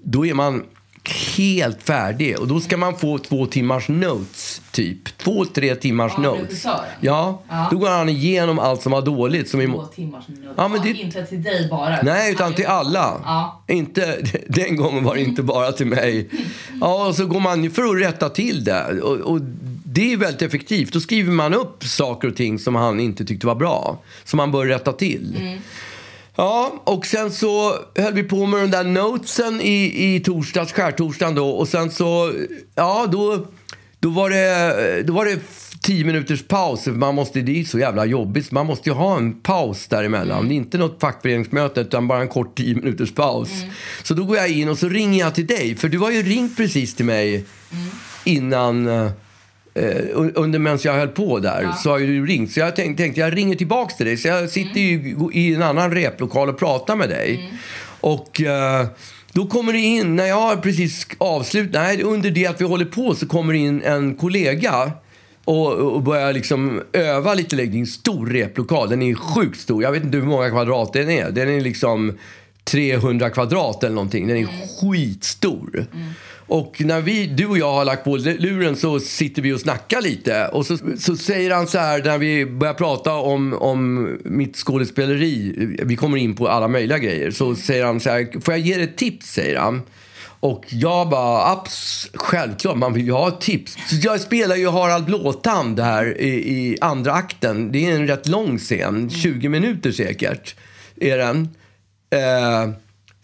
Då 0.04 0.26
är 0.26 0.34
man 0.34 0.62
helt 1.08 1.82
färdig. 1.82 2.38
Och 2.38 2.48
då 2.48 2.60
ska 2.60 2.76
man 2.76 2.96
få 2.98 3.18
två 3.18 3.46
timmars 3.46 3.88
notes, 3.88 4.62
typ. 4.72 5.18
Två, 5.18 5.44
tre 5.44 5.74
timmars 5.74 6.12
Ja, 6.16 6.22
notes. 6.22 6.64
Ja, 7.00 7.42
Ja. 7.48 7.68
då 7.70 7.78
går 7.78 7.88
han 7.88 8.08
igenom 8.08 8.58
allt 8.58 8.82
som 8.82 8.92
var 8.92 9.02
dåligt. 9.02 9.48
Som 9.48 9.60
Två 9.72 9.84
timmars 9.84 10.24
nu. 10.28 10.48
Ja, 10.56 10.68
men 10.68 10.82
det- 10.82 10.88
Inte 10.90 11.26
till 11.26 11.42
dig 11.42 11.68
bara. 11.70 12.02
Nej, 12.02 12.32
utan 12.32 12.54
till 12.54 12.66
alla. 12.66 13.20
Ja. 13.24 13.62
Inte, 13.68 14.18
den 14.48 14.76
gången 14.76 15.04
var 15.04 15.14
det 15.14 15.20
inte 15.22 15.42
bara 15.42 15.72
till 15.72 15.86
mig. 15.86 16.28
Ja, 16.80 17.06
och 17.08 17.14
så 17.14 17.26
går 17.26 17.40
man 17.40 17.70
för 17.70 17.82
att 17.82 18.00
rätta 18.02 18.28
till 18.28 18.64
det. 18.64 19.00
Och, 19.02 19.16
och 19.16 19.40
det 19.84 20.12
är 20.12 20.16
väldigt 20.16 20.42
effektivt. 20.42 20.92
Då 20.92 21.00
skriver 21.00 21.32
man 21.32 21.54
upp 21.54 21.84
saker 21.84 22.28
och 22.28 22.36
ting 22.36 22.58
som 22.58 22.74
han 22.74 23.00
inte 23.00 23.24
tyckte 23.24 23.46
var 23.46 23.54
bra. 23.54 23.98
Som 24.24 24.36
man 24.36 24.52
bör 24.52 24.66
rätta 24.66 24.92
till. 24.92 25.58
Ja, 26.36 26.82
och 26.84 27.06
sen 27.06 27.31
så 27.31 27.78
höll 27.94 28.12
vi 28.12 28.22
på 28.22 28.46
med 28.46 28.60
den 28.60 28.70
där 28.70 28.84
notesen 28.84 29.60
i, 29.60 30.14
i 30.14 30.20
torsdags, 30.20 30.72
skärtorsdagen 30.72 31.34
då. 31.34 31.48
Och 31.48 31.69
sen 31.69 31.90
så, 31.90 32.32
ja 32.75 33.06
då, 33.12 33.46
då 33.98 34.08
var 34.08 34.31
det, 34.31 35.02
då 35.02 35.12
var 35.12 35.25
det 35.25 35.38
tio 35.82 36.04
minuters 36.04 36.42
paus. 36.42 36.86
Man 36.86 37.14
måste, 37.14 37.40
det 37.40 37.60
är 37.60 37.64
så 37.64 37.78
jävla 37.78 38.04
jobbigt. 38.04 38.50
Man 38.50 38.66
måste 38.66 38.88
ju 38.88 38.94
ha 38.94 39.16
en 39.16 39.40
paus 39.40 39.86
däremellan. 39.86 40.48
Det 40.48 40.54
är 40.54 40.56
inte 40.56 40.78
något 40.78 41.00
fackföreningsmöte 41.00 41.81
utan 41.81 42.08
bara 42.08 42.20
en 42.20 42.29
kort 42.29 42.56
tio 42.56 42.74
minuters 42.74 43.14
paus. 43.14 43.50
Så 44.03 44.14
då 44.14 44.24
går 44.24 44.36
jag 44.36 44.50
in 44.50 44.69
och 44.69 44.79
så 44.79 44.88
ringer 44.88 45.20
jag 45.20 45.34
till 45.34 45.46
dig. 45.46 45.76
För 45.76 45.88
du 45.88 45.98
har 45.98 46.10
ju 46.10 46.22
ringt 46.22 46.56
precis 46.56 46.94
till 46.94 47.05
mig 47.05 47.44
innan 48.24 48.88
un- 50.14 50.32
under 50.34 50.58
medan 50.58 50.78
jag 50.84 50.93
höll 50.94 51.08
på 51.08 51.38
där 51.38 51.72
så 51.82 51.90
har 51.90 51.98
du 51.98 52.26
ringt. 52.26 52.52
Så 52.52 52.60
jag 52.60 52.76
tänkte, 52.76 53.02
tänkte 53.02 53.20
jag 53.20 53.36
ringer 53.36 53.54
tillbaks 53.56 53.96
till 53.96 54.06
dig. 54.06 54.16
Så 54.16 54.28
jag 54.28 54.50
sitter 54.50 54.81
ju 54.81 55.16
i 55.32 55.54
en 55.54 55.62
annan 55.62 55.94
replokal 55.94 56.48
och 56.48 56.58
pratar 56.58 56.96
med 56.96 57.08
dig. 57.08 57.52
Och 58.00 58.40
eh, 58.40 58.86
då 59.32 59.46
kommer 59.46 59.72
det 59.72 59.78
in, 59.78 60.16
när 60.16 60.26
jag 60.26 60.40
har 60.40 60.56
precis 60.56 61.06
avslutat, 61.19 61.72
nej 61.82 62.02
under 62.02 62.31
det 62.31 62.46
att 62.46 62.60
vi 62.60 62.64
håller 62.64 62.84
på 62.84 63.14
så 63.14 63.26
kommer 63.26 63.52
det 63.52 63.58
in 63.58 63.82
en 63.82 64.14
kollega 64.14 64.93
och, 65.44 65.72
och 65.72 66.02
börjar 66.02 66.32
liksom 66.32 66.82
öva 66.93 67.34
lite 67.34 67.56
längre. 67.56 67.70
Det 67.70 67.76
är 67.78 67.81
en 67.81 67.86
stor 67.86 68.26
replokal, 68.26 68.90
den 68.90 69.02
är 69.02 69.14
sjukt 69.14 69.60
stor. 69.60 69.82
Jag 69.82 69.93
vet 69.93 70.04
inte 70.04 70.16
hur 70.19 70.24
många 70.24 70.50
kvadrat 70.50 70.93
den 70.93 71.10
är. 71.10 71.31
Den 71.31 71.48
är 71.48 71.60
liksom 71.60 72.19
300 72.64 73.31
kvadrat 73.31 73.84
eller 73.84 73.94
någonting. 73.94 74.28
Den 74.28 74.36
är 74.36 74.46
skitstor. 74.81 75.86
Och 76.46 76.77
när 76.79 77.01
vi, 77.01 77.27
du 77.27 77.46
och 77.46 77.58
jag 77.58 77.72
har 77.72 77.84
lagt 77.84 78.05
på 78.05 78.17
luren 78.17 78.77
så 78.77 79.01
sitter 79.01 79.43
vi 79.43 79.53
och 79.53 79.60
snackar 79.60 80.01
lite. 80.01 80.48
Och 80.48 80.67
så, 80.67 80.79
så 80.98 81.17
säger 81.17 81.51
han 81.51 81.67
så 81.67 81.79
här 81.79 82.03
när 82.05 82.19
vi 82.19 82.46
börjar 82.46 82.74
prata 82.74 83.15
om, 83.15 83.55
om 83.55 84.08
mitt 84.24 84.56
skådespeleri. 84.56 85.55
Vi 85.82 85.96
kommer 85.96 86.19
in 86.19 86.36
på 86.36 86.48
alla 86.48 86.69
möjliga 86.69 86.98
grejer. 86.98 87.31
Så 87.31 87.55
säger 87.55 87.84
han 87.84 88.01
så 88.01 88.10
här, 88.10 88.41
får 88.41 88.55
jag 88.55 88.60
ge 88.60 88.74
dig 88.74 88.84
ett 88.84 88.96
tips? 88.96 89.27
säger 89.27 89.58
han. 89.58 89.82
Och 90.41 90.65
jag 90.69 91.08
bara, 91.08 91.53
abs, 91.53 92.10
självklart, 92.15 92.77
man 92.77 92.93
vill 92.93 93.05
ju 93.05 93.13
ha 93.13 93.29
ett 93.29 93.41
tips. 93.41 93.77
Så 93.86 93.96
jag 94.03 94.20
spelar 94.20 94.56
ju 94.56 94.69
Harald 94.69 95.05
Blåtand 95.05 95.81
här 95.81 96.20
i, 96.20 96.29
i 96.29 96.79
andra 96.81 97.13
akten. 97.13 97.72
Det 97.72 97.91
är 97.91 97.94
en 97.94 98.06
rätt 98.06 98.29
lång 98.29 98.58
scen, 98.58 99.10
20 99.10 99.48
minuter 99.48 99.93
säkert 99.93 100.55
är 101.01 101.19
den. 101.19 101.48
Eh, 102.10 102.74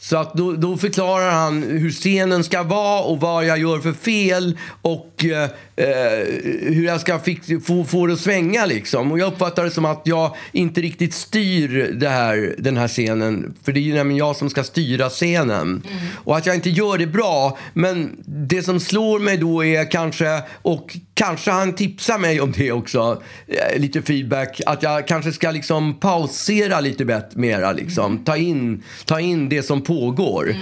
så 0.01 0.17
att 0.17 0.35
då, 0.35 0.53
då 0.53 0.77
förklarar 0.77 1.31
han 1.31 1.63
hur 1.63 1.91
scenen 1.91 2.45
ska 2.45 2.63
vara 2.63 3.03
och 3.03 3.21
vad 3.21 3.45
jag 3.45 3.59
gör 3.59 3.79
för 3.79 3.93
fel 3.93 4.59
och 4.83 5.10
eh, 5.25 5.43
eh, 5.77 6.27
hur 6.61 6.85
jag 6.85 7.01
ska 7.01 7.19
fix, 7.19 7.47
få, 7.67 7.85
få 7.85 8.07
det 8.07 8.13
att 8.13 8.21
svänga. 8.21 8.67
Liksom. 8.67 9.13
Och 9.13 9.19
jag 9.19 9.33
uppfattar 9.33 9.65
det 9.65 9.71
som 9.71 9.85
att 9.85 10.03
jag 10.05 10.37
inte 10.53 10.81
riktigt 10.81 11.15
styr 11.15 11.93
det 11.93 12.09
här, 12.09 12.55
den 12.59 12.77
här 12.77 12.89
scenen. 12.89 13.55
För 13.63 13.73
det 13.73 13.81
är 13.81 13.83
ju 13.83 13.95
nämligen 13.95 14.19
jag 14.19 14.37
som 14.37 14.51
ska 14.51 14.65
styra 14.65 15.09
scenen. 15.09 15.83
Och 16.15 16.37
att 16.37 16.47
jag 16.47 16.55
inte 16.55 16.71
gör 16.71 16.99
det 16.99 17.07
bra. 17.07 17.59
Men 17.73 18.17
det 18.27 18.63
som 18.63 18.81
slår 18.81 19.19
mig 19.19 19.37
då 19.37 19.65
är 19.65 19.91
kanske, 19.91 20.43
och 20.63 20.97
kanske 21.15 21.51
han 21.51 21.75
tipsar 21.75 22.19
mig 22.19 22.41
om 22.41 22.53
det 22.53 22.73
också, 22.73 23.23
eh, 23.47 23.81
lite 23.81 24.03
feedback, 24.03 24.61
att 24.67 24.83
jag 24.83 25.07
kanske 25.09 25.33
ska 25.33 25.51
liksom 25.51 26.01
pausera 26.01 26.81
lite 26.81 27.05
bättre, 27.05 27.41
mera. 27.41 27.73
Liksom. 27.73 28.25
Ta, 28.25 28.37
in, 28.37 28.83
ta 29.05 29.21
in 29.21 29.49
det 29.49 29.63
som 29.63 29.83
pågår. 29.83 30.55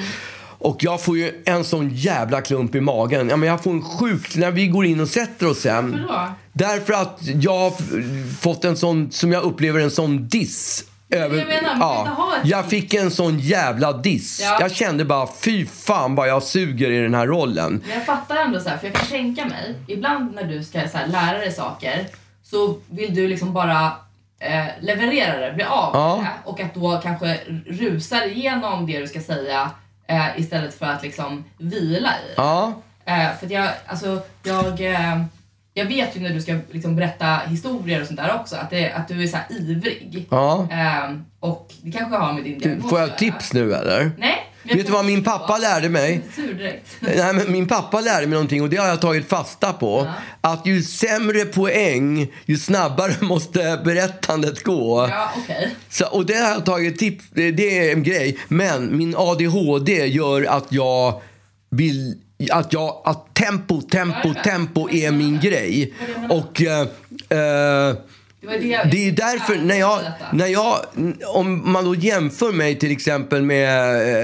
Och 0.58 0.76
jag 0.84 1.00
får 1.02 1.18
ju 1.18 1.42
en 1.46 1.64
sån 1.64 1.90
jävla 1.94 2.40
klump 2.40 2.74
i 2.74 2.80
magen. 2.80 3.28
Ja, 3.28 3.36
men 3.36 3.48
jag 3.48 3.62
får 3.62 3.70
en 3.70 3.82
sjuk... 3.82 4.36
När 4.36 4.50
vi 4.50 4.66
går 4.66 4.84
in 4.86 5.00
och 5.00 5.08
sätter 5.08 5.50
oss 5.50 5.60
sen. 5.60 5.90
Varför 5.92 6.06
då? 6.08 6.32
Därför 6.52 6.92
att 6.92 7.18
jag 7.22 7.58
har 7.58 7.72
fått 8.40 8.64
en 8.64 8.76
sån, 8.76 9.10
som 9.10 9.32
jag 9.32 9.42
upplever 9.42 9.80
en 9.80 9.90
sån 9.90 10.28
diss. 10.28 10.84
Över, 11.10 11.38
jag 11.38 11.46
menar, 11.48 12.02
ett- 12.04 12.46
jag 12.48 12.66
fick 12.66 12.94
en 12.94 13.10
sån 13.10 13.38
jävla 13.38 13.92
diss. 13.92 14.40
Ja. 14.42 14.58
Jag 14.60 14.72
kände 14.72 15.04
bara, 15.04 15.28
fy 15.40 15.66
fan 15.66 16.14
vad 16.14 16.28
jag 16.28 16.42
suger 16.42 16.90
i 16.90 16.98
den 17.02 17.14
här 17.14 17.26
rollen. 17.26 17.82
Men 17.86 17.96
jag 17.96 18.06
fattar 18.06 18.36
ändå 18.36 18.60
så 18.60 18.68
här, 18.68 18.76
för 18.78 18.86
jag 18.86 18.94
kan 18.96 19.06
tänka 19.06 19.44
mig, 19.44 19.74
ibland 19.86 20.34
när 20.34 20.44
du 20.44 20.64
ska 20.64 20.80
så 20.88 20.98
här, 20.98 21.06
lära 21.06 21.38
dig 21.38 21.52
saker 21.52 22.06
så 22.44 22.78
vill 22.90 23.14
du 23.14 23.28
liksom 23.28 23.52
bara 23.52 23.84
eh, 24.40 24.64
leverera 24.80 25.46
det, 25.46 25.52
bli 25.54 25.64
av 25.64 25.92
med 25.92 26.00
Ja. 26.02 26.16
det 26.44 26.50
och 26.50 26.60
att 26.60 26.74
då 26.74 27.00
kanske 27.02 27.38
rusar 27.66 28.26
igenom 28.26 28.86
det 28.86 28.98
du 29.00 29.06
ska 29.06 29.20
säga 29.20 29.70
eh, 30.08 30.40
istället 30.40 30.78
för 30.78 30.86
att 30.86 31.02
liksom 31.02 31.44
vila 31.58 32.08
i. 32.10 32.34
Ja, 32.36 32.72
Eh, 33.08 33.36
för 33.38 33.46
att 33.46 33.52
jag, 33.52 33.68
alltså, 33.86 34.20
jag, 34.42 34.80
eh, 34.80 35.22
jag 35.74 35.84
vet 35.84 36.16
ju 36.16 36.20
när 36.20 36.30
du 36.30 36.42
ska 36.42 36.58
liksom 36.70 36.96
berätta 36.96 37.36
historier 37.46 38.00
och 38.00 38.06
sånt 38.06 38.20
där 38.20 38.34
också, 38.40 38.56
att, 38.56 38.70
det, 38.70 38.92
att 38.92 39.08
du 39.08 39.22
är 39.22 39.26
så 39.26 39.36
här 39.36 39.46
ivrig. 39.50 40.26
ja. 40.30 40.68
Eh, 40.70 41.14
och 41.40 41.72
det 41.82 41.92
kanske 41.92 42.16
har 42.16 42.32
med 42.32 42.44
din 42.44 42.58
diagnos 42.58 42.90
Får 42.90 42.96
att 42.96 43.00
jag 43.00 43.08
göra. 43.08 43.18
tips 43.18 43.52
nu 43.52 43.74
eller? 43.74 44.10
Nej. 44.18 44.47
Vet 44.74 44.86
du 44.86 44.92
vad 44.92 45.04
min 45.04 45.24
pappa 45.24 45.58
lärde 45.58 45.88
mig? 45.88 46.20
Nej, 47.00 47.32
men 47.34 47.52
min 47.52 47.66
pappa 47.68 48.00
lärde 48.00 48.26
mig 48.26 48.34
någonting 48.34 48.62
och 48.62 48.68
det 48.68 48.76
har 48.76 48.88
jag 48.88 49.00
tagit 49.00 49.28
fasta 49.28 49.72
på. 49.72 50.08
Att 50.40 50.66
ju 50.66 50.82
sämre 50.82 51.44
poäng, 51.44 52.32
ju 52.46 52.58
snabbare 52.58 53.12
måste 53.20 53.80
berättandet 53.84 54.62
gå. 54.62 55.08
Ja, 55.10 55.32
okej. 55.36 55.74
Så, 55.90 56.06
och 56.06 56.26
det 56.26 56.34
har 56.34 56.50
jag 56.50 56.66
tagit 56.66 56.98
tips, 56.98 57.24
det 57.30 57.50
det 57.50 57.78
är 57.78 57.92
en 57.92 58.02
grej. 58.02 58.38
Men 58.48 58.96
min 58.96 59.14
ADHD 59.16 60.06
gör 60.06 60.44
att 60.44 60.66
jag 60.68 61.22
vill, 61.70 62.14
att 62.50 62.72
jag, 62.72 63.02
att 63.04 63.34
tempo, 63.34 63.80
tempo, 63.80 64.34
tempo 64.44 64.90
är 64.90 65.10
min 65.10 65.40
grej. 65.40 65.94
Och 66.30 66.62
eh, 66.62 66.80
eh, 67.38 67.96
Det 68.40 68.46
det 68.58 68.66
jag... 68.66 68.90
det 68.90 69.08
är 69.08 69.12
därför 69.12 69.56
när 69.56 69.78
jag, 69.78 70.00
när 70.32 70.46
jag, 70.46 70.78
om 71.26 71.72
man 71.72 71.84
då 71.84 71.94
jämför 71.94 72.52
mig 72.52 72.78
till 72.78 72.92
exempel 72.92 73.42
med 73.42 73.68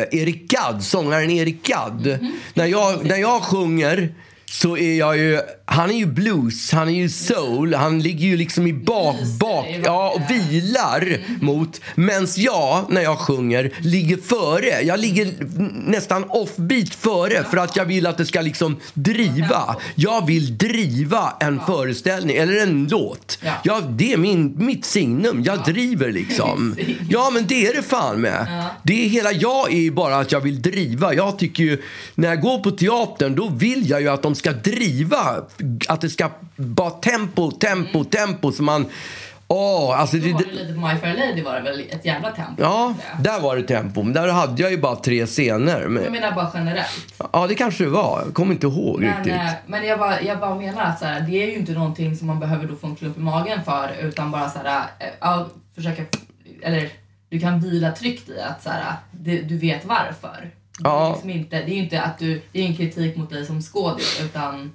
eh, 0.01 0.21
Erik 0.21 0.49
Gadd, 0.49 0.83
sångaren 0.85 1.31
Erik 1.31 1.67
Gadd. 1.67 2.07
Mhm. 2.07 2.33
När, 2.55 2.67
jag, 2.67 3.07
när 3.07 3.17
jag 3.17 3.43
sjunger 3.43 4.15
så 4.61 4.77
är 4.77 4.99
jag 4.99 5.19
ju, 5.19 5.41
han 5.65 5.91
är 5.91 5.95
ju 5.95 6.07
blues, 6.07 6.73
han 6.73 6.89
är 6.89 6.93
ju 6.93 7.09
soul, 7.09 7.75
han 7.75 8.01
ligger 8.03 8.27
ju 8.27 8.37
liksom 8.37 8.67
i 8.67 8.73
bak, 8.73 9.17
bak, 9.41 9.67
ja 9.85 10.11
och 10.15 10.31
vilar 10.31 11.19
mot. 11.41 11.81
Mens 11.95 12.39
jag, 12.39 12.87
när 12.89 13.03
jag 13.03 13.19
sjunger, 13.19 13.73
ligger 13.81 14.17
före. 14.17 14.83
Jag 14.83 15.01
ligger 15.01 15.35
nästan 15.91 16.25
offbeat 16.29 16.95
före 16.95 17.45
för 17.51 17.57
att 17.57 17.77
jag 17.77 17.85
vill 17.85 18.07
att 18.07 18.19
det 18.19 18.27
ska 18.27 18.41
liksom 18.41 18.77
driva. 18.95 19.77
Jag 19.95 20.27
vill 20.27 20.59
driva 20.59 21.33
en 21.41 21.61
föreställning, 21.67 22.37
eller 22.37 22.63
en 22.63 22.89
låt. 22.91 23.39
Ja. 23.63 23.81
Det 23.81 24.13
är 24.13 24.17
min, 24.17 24.55
mitt 24.57 24.85
signum. 24.85 25.43
Jag 25.45 25.65
driver 25.65 26.13
liksom. 26.13 26.77
Ja, 27.09 27.31
men 27.33 27.47
det 27.47 27.67
är 27.67 27.75
det 27.75 27.83
fan 27.83 28.21
med. 28.21 28.65
Det 28.83 29.05
är 29.05 29.09
hela 29.09 29.33
jag 29.33 29.73
är 29.73 29.79
ju 29.79 29.91
bara 29.91 30.17
att 30.17 30.33
jag 30.33 30.41
vill 30.41 30.63
driva. 30.63 31.15
Jag 31.15 31.39
tycker 31.39 31.65
ju, 31.65 31.83
när 32.15 32.29
jag 32.29 32.41
går 32.41 32.59
på 32.59 32.71
teatern, 32.71 33.35
då 33.35 33.49
vill 33.49 33.91
jag 33.91 34.01
ju 34.01 34.09
att 34.09 34.23
de 34.23 34.35
ska 34.35 34.44
driva. 34.53 35.43
Att 35.89 36.01
det 36.01 36.09
ska 36.11 36.31
vara 36.57 36.91
tempo, 36.91 37.51
tempo, 37.51 38.05
tempo. 38.05 38.53
Så 38.53 38.63
man... 38.63 38.87
Åh, 39.49 40.01
alltså 40.01 40.17
Då 40.17 40.23
det, 40.27 40.33
var 40.33 40.41
det, 40.41 40.53
lite 40.53 40.73
på 40.75 40.81
My 40.81 40.97
Fair 40.97 41.17
Lady 41.17 41.43
var 41.43 41.55
det 41.55 41.61
väl 41.61 41.81
ett 41.81 42.05
jävla 42.05 42.31
tempo? 42.31 42.63
Ja, 42.63 42.95
där 43.21 43.41
var 43.41 43.57
det 43.57 43.63
tempo. 43.63 44.03
Men 44.03 44.13
där 44.13 44.29
hade 44.29 44.63
jag 44.63 44.71
ju 44.71 44.79
bara 44.79 44.97
tre 44.97 45.27
scener. 45.27 45.81
Jag 45.81 45.91
Men, 45.91 46.13
menar 46.13 46.33
bara 46.33 46.51
generellt. 46.55 47.15
ja, 47.33 47.47
det 47.47 47.55
kanske 47.55 47.85
det 47.85 47.91
var. 47.91 48.23
Jag 48.25 48.35
kommer 48.35 48.53
inte 48.53 48.67
ihåg 48.67 49.01
Men, 49.01 49.17
riktigt. 49.17 49.33
eh, 49.35 49.51
men 49.67 49.87
jag, 49.87 49.99
bara, 49.99 50.23
jag 50.23 50.41
bara 50.41 50.55
menar 50.55 50.83
att 50.83 50.99
så 50.99 51.05
här, 51.05 51.21
det 51.21 51.43
är 51.43 51.47
ju 51.47 51.55
inte 51.55 51.73
någonting 51.73 52.17
som 52.17 52.27
man 52.27 52.41
behöver 52.41 52.67
då 52.67 52.77
få 52.77 52.87
en 52.87 52.97
klump 52.97 53.17
i 53.17 53.21
magen 53.21 53.65
för 53.65 53.95
utan 54.01 54.31
bara 54.31 54.51
så 54.51 54.59
här, 54.59 54.79
eh, 54.99 55.07
ja, 55.21 55.49
försöka, 55.75 56.03
eller 56.63 56.89
du 57.29 57.41
kan 57.41 57.61
vila 57.61 57.93
tryggt 57.93 58.29
i 58.29 58.41
att 58.41 58.63
så 58.63 58.71
här, 58.71 58.93
det, 59.11 59.41
du 59.43 59.59
vet 59.59 59.85
varför. 59.85 60.51
Det 60.79 60.89
är, 60.89 60.93
Ja. 60.93 61.13
liksom 61.13 61.31
inte, 61.31 61.57
det 61.57 61.63
är 61.73 61.75
ju 61.75 61.83
inte 61.83 62.01
att 62.03 62.19
du, 62.19 62.43
det 62.53 62.61
är 62.61 62.65
en 62.67 62.77
kritik 62.77 63.17
mot 63.17 63.31
dig 63.31 63.47
som 63.47 63.63
skådis 63.63 64.21
utan, 64.25 64.73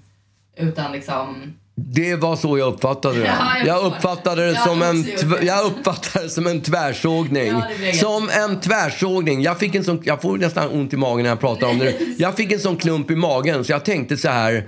utan 0.58 0.92
liksom 0.92 1.54
Det 1.76 2.16
var 2.16 2.36
så 2.36 2.58
jag 2.58 2.74
uppfattade 2.74 3.20
det. 3.20 3.26
Ja, 3.40 3.58
jag 3.66 3.84
uppfattade 3.86 4.46
det 4.48 4.56
som 4.56 4.82
en, 4.82 5.04
det. 5.04 5.42
jag 5.46 5.66
uppfattade 5.66 6.26
det 6.26 6.30
som 6.30 6.48
en 6.48 6.62
tvärsågning. 6.62 7.48
Ja, 7.48 7.94
som 7.94 8.30
en 8.30 8.60
tvärsågning. 8.60 9.42
Jag, 9.42 9.60
fick 9.60 9.76
en 9.76 9.84
sån, 9.84 10.02
jag 10.06 10.22
får 10.22 10.38
nästan 10.38 10.70
ont 10.70 10.94
i 10.94 10.98
magen 10.98 11.24
när 11.24 11.30
jag 11.30 11.40
pratar 11.40 11.68
om 11.68 11.78
det. 11.80 11.96
Jag 12.18 12.36
fick 12.36 12.52
en 12.52 12.60
sån 12.60 12.78
klump 12.78 13.12
i 13.12 13.16
magen 13.16 13.66
så 13.66 13.72
jag 13.72 13.86
tänkte 13.86 14.18
så 14.18 14.30
här. 14.30 14.68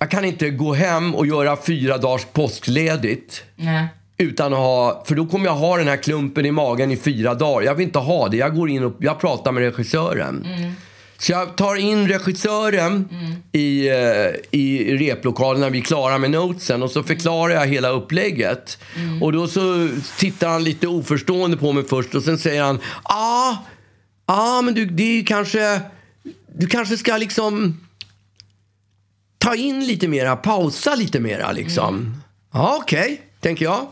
Jag 0.00 0.10
kan 0.10 0.24
inte 0.24 0.50
gå 0.50 0.72
hem 0.74 1.14
och 1.14 1.26
göra 1.26 1.56
fyra 1.56 1.98
dagars 1.98 2.24
påskledigt. 2.32 3.42
nej. 3.56 3.86
Utan 4.18 4.52
att 4.52 4.58
ha, 4.58 5.04
för 5.06 5.14
då 5.14 5.26
kommer 5.26 5.46
jag 5.46 5.54
ha 5.54 5.76
den 5.76 5.88
här 5.88 5.96
klumpen 5.96 6.46
i 6.46 6.50
magen 6.50 6.90
i 6.90 6.96
fyra 6.96 7.34
dagar. 7.34 7.66
Jag 7.66 7.74
vill 7.74 7.86
inte 7.86 7.98
ha 7.98 8.28
det. 8.28 8.36
Jag 8.36 8.56
går 8.56 8.70
in 8.70 8.84
och 8.84 8.96
jag 8.98 9.20
pratar 9.20 9.52
med 9.52 9.62
regissören. 9.62 10.46
Så 11.18 11.32
jag 11.32 11.56
tar 11.56 11.76
in 11.76 12.08
regissören 12.08 13.08
i, 13.52 13.88
eh, 13.88 13.94
i 14.50 14.96
replokalen 14.96 15.60
när 15.60 15.70
vi 15.70 15.78
är 15.78 15.82
klara 15.82 16.18
med 16.18 16.30
notesen 16.30 16.82
och 16.82 16.90
så 16.90 17.02
förklarar 17.02 17.54
jag 17.54 17.66
hela 17.66 17.88
upplägget. 17.88 18.78
Och 19.20 19.32
då 19.32 19.48
så 19.48 19.88
tittar 20.18 20.48
han 20.48 20.64
lite 20.64 20.88
oförstående 20.88 21.56
på 21.56 21.72
mig 21.72 21.84
först 21.84 22.14
och 22.14 22.22
sen 22.22 22.38
säger 22.38 22.62
han 22.62 22.78
Ja, 23.04 23.64
ah, 24.26 24.58
ah, 24.58 24.62
men 24.62 24.74
du, 24.74 24.86
det 24.86 25.18
är 25.20 25.24
kanske, 25.24 25.80
du 26.54 26.66
kanske 26.66 26.96
ska 26.96 27.16
liksom 27.16 27.80
ta 29.38 29.54
in 29.54 29.86
lite 29.86 30.08
mera, 30.08 30.36
pausa 30.36 30.94
lite 30.94 31.20
mera 31.20 31.52
liksom. 31.52 32.22
Ja, 32.52 32.78
okej, 32.82 33.20
tänker 33.40 33.64
jag. 33.64 33.86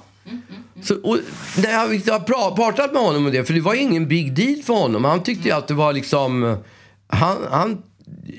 Så, 0.83 0.95
och 1.03 1.19
när 1.63 1.71
jag 1.71 1.79
har 1.79 2.19
pra- 2.21 2.57
pratat 2.57 2.93
med 2.93 3.03
honom 3.03 3.27
om 3.27 3.33
det, 3.33 3.45
för 3.45 3.55
det 3.55 3.61
var 3.61 3.75
ingen 3.75 4.09
big 4.09 4.35
deal 4.35 4.63
för 4.63 4.75
honom. 4.75 5.05
Han 5.05 5.23
tyckte 5.23 5.49
ju 5.49 5.55
att 5.55 5.69
det 5.69 5.75
var 5.75 5.93
liksom... 5.93 6.57
Han, 7.07 7.37
han, 7.51 7.83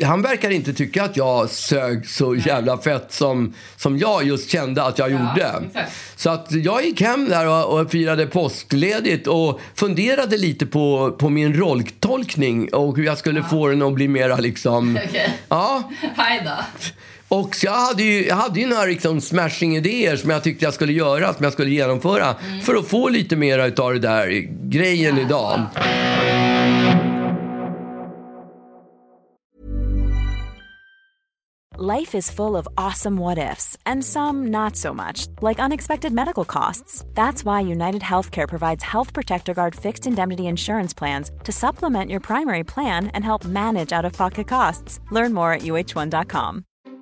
han 0.03 0.21
verkar 0.21 0.49
inte 0.49 0.73
tycka 0.73 1.03
att 1.03 1.17
jag 1.17 1.49
sög 1.49 2.07
så 2.09 2.35
jävla 2.35 2.77
fett 2.77 3.11
som, 3.13 3.53
som 3.77 3.97
jag 3.97 4.23
just 4.23 4.49
kände 4.49 4.83
att 4.83 4.99
jag 4.99 5.11
gjorde. 5.11 5.53
exakt. 5.67 5.91
Så 6.15 6.29
att 6.29 6.51
jag 6.51 6.85
gick 6.85 7.01
hem 7.01 7.25
där 7.29 7.47
och, 7.47 7.79
och 7.79 7.91
firade 7.91 8.25
påskledigt 8.27 9.27
och 9.27 9.59
funderade 9.75 10.37
lite 10.37 10.65
på, 10.65 11.11
på 11.19 11.29
min 11.29 11.53
rolltolkning 11.53 12.73
och 12.73 12.97
hur 12.97 13.03
jag 13.05 13.17
skulle 13.17 13.43
få 13.43 13.67
den 13.67 13.81
att 13.81 13.93
bli 13.93 14.07
mera 14.07 14.35
liksom... 14.37 14.99
Okej. 15.07 15.39
Ja, 15.49 15.91
Hej 16.15 16.41
då. 16.45 16.85
Och 17.27 17.55
så 17.55 17.65
jag 17.65 17.73
hade 17.73 18.03
ju, 18.03 18.25
jag 18.25 18.35
hade 18.35 18.59
ju 18.59 18.67
några 18.67 18.85
liksom 18.85 19.21
smashing-idéer 19.21 20.15
som 20.15 20.29
jag 20.29 20.43
tyckte 20.43 20.65
jag 20.65 20.73
skulle 20.73 20.93
göra, 20.93 21.33
som 21.33 21.43
jag 21.43 21.53
skulle 21.53 21.71
genomföra 21.71 22.35
för 22.63 22.75
att 22.75 22.87
få 22.87 23.09
lite 23.09 23.35
mer 23.35 23.67
utav 23.67 23.93
det 23.93 23.99
där 23.99 24.47
grejen 24.69 25.17
idag. 25.17 25.61
Life 31.77 32.15
is 32.15 32.31
full 32.31 32.55
of 32.55 32.69
awesome 32.77 33.17
what 33.17 33.37
ifs, 33.37 33.75
and 33.85 34.01
some 34.01 34.47
not 34.47 34.77
so 34.77 34.93
much, 34.93 35.27
like 35.41 35.59
unexpected 35.59 36.13
medical 36.13 36.45
costs. 36.45 37.03
That's 37.13 37.43
why 37.43 37.59
United 37.59 38.01
Healthcare 38.01 38.47
provides 38.47 38.81
Health 38.81 39.13
Protector 39.13 39.53
Guard 39.53 39.75
fixed 39.75 40.07
indemnity 40.07 40.47
insurance 40.47 40.93
plans 40.93 41.31
to 41.43 41.51
supplement 41.51 42.09
your 42.09 42.21
primary 42.21 42.63
plan 42.63 43.07
and 43.07 43.25
help 43.25 43.43
manage 43.43 43.91
out 43.91 44.05
of 44.05 44.13
pocket 44.13 44.47
costs. 44.47 45.01
Learn 45.11 45.33
more 45.33 45.51
at 45.51 45.63
uh1.com. 45.63 46.63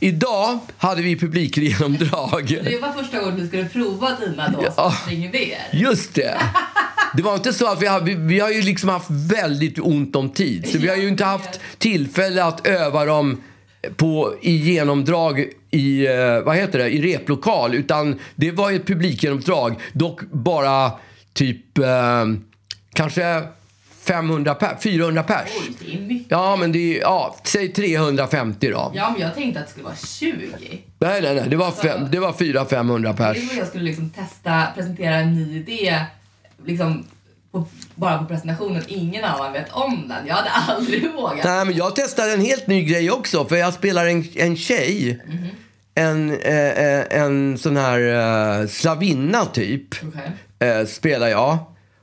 Idag 0.00 0.58
hade 0.78 1.02
vi 1.02 1.16
publikgenomdrag. 1.16 2.60
Det 2.64 2.80
var 2.80 2.92
första 2.92 3.20
gången 3.20 3.40
du 3.40 3.46
skulle 3.46 3.64
prova 3.64 4.16
dina 4.20 4.48
då, 4.48 4.64
Ja. 4.76 4.94
Just 5.72 6.14
det. 6.14 6.40
Det 7.16 7.22
var 7.22 7.34
inte 7.34 7.52
så 7.52 7.66
att 7.66 7.82
vi 7.82 7.86
har, 7.86 8.00
vi, 8.00 8.14
vi 8.14 8.40
har 8.40 8.50
ju 8.50 8.62
liksom 8.62 8.88
haft 8.88 9.10
väldigt 9.10 9.78
ont 9.78 10.16
om 10.16 10.30
tid. 10.30 10.68
Så 10.68 10.78
vi 10.78 10.88
har 10.88 10.96
ju 10.96 11.08
inte 11.08 11.24
haft 11.24 11.60
tillfälle 11.78 12.44
att 12.44 12.66
öva 12.66 13.04
dem 13.04 13.42
på, 13.96 14.34
i 14.42 14.56
genomdrag 14.56 15.44
i, 15.70 16.06
eh, 16.06 16.40
vad 16.40 16.56
heter 16.56 16.78
det, 16.78 16.88
i 16.90 17.02
replokal. 17.02 17.74
Utan 17.74 18.18
det 18.34 18.50
var 18.50 18.70
ju 18.70 18.76
ett 18.76 18.86
publikgenomdrag. 18.86 19.80
Dock 19.92 20.20
bara 20.30 20.92
typ 21.32 21.78
eh, 21.78 22.24
kanske 22.94 23.42
500 24.06 24.54
per, 24.54 24.76
400 24.80 25.22
pers. 25.22 25.50
Oj. 25.80 26.24
Ja, 26.28 26.56
men 26.56 26.72
det 26.72 26.96
är, 26.96 27.00
ja, 27.00 27.36
säg 27.44 27.72
350 27.72 28.70
då. 28.70 28.92
Ja, 28.94 29.10
men 29.10 29.20
jag 29.20 29.34
tänkte 29.34 29.60
att 29.60 29.66
det 29.66 29.70
skulle 29.70 29.84
vara 29.84 29.96
20. 29.96 30.50
Nej, 30.98 31.22
nej, 31.22 31.34
nej. 31.34 31.44
Det 31.48 31.56
var, 31.56 31.70
fem, 31.70 32.08
det 32.10 32.18
var 32.18 32.32
400-500 32.32 33.16
pers. 33.16 33.36
Det 33.36 33.54
var 33.54 33.58
jag 33.58 33.68
skulle 33.68 33.84
liksom 33.84 34.10
testa, 34.10 34.66
presentera 34.74 35.14
en 35.14 35.34
ny 35.34 35.56
idé, 35.56 36.04
liksom 36.66 37.06
på, 37.52 37.66
bara 37.94 38.18
på 38.18 38.24
presentationen. 38.24 38.82
Ingen 38.88 39.24
annan 39.24 39.52
vet 39.52 39.72
om 39.72 40.08
den. 40.08 40.26
Jag 40.26 40.34
hade 40.34 40.50
aldrig 40.50 41.12
vågat. 41.12 41.44
Nej, 41.44 41.64
men 41.64 41.76
jag 41.76 41.96
testade 41.96 42.32
en 42.32 42.40
helt 42.40 42.66
ny 42.66 42.84
grej 42.84 43.10
också. 43.10 43.44
För 43.44 43.56
jag 43.56 43.74
spelar 43.74 44.06
en, 44.06 44.24
en 44.34 44.56
tjej. 44.56 45.20
En, 45.94 46.40
eh, 46.40 46.68
eh, 46.68 47.04
en 47.10 47.58
sån 47.58 47.76
här 47.76 48.00
eh, 48.60 48.66
slavinna 48.66 49.44
typ. 49.44 49.94
Okej. 50.04 50.68
Eh, 50.70 50.86
spelar 50.86 51.28
jag. 51.28 51.58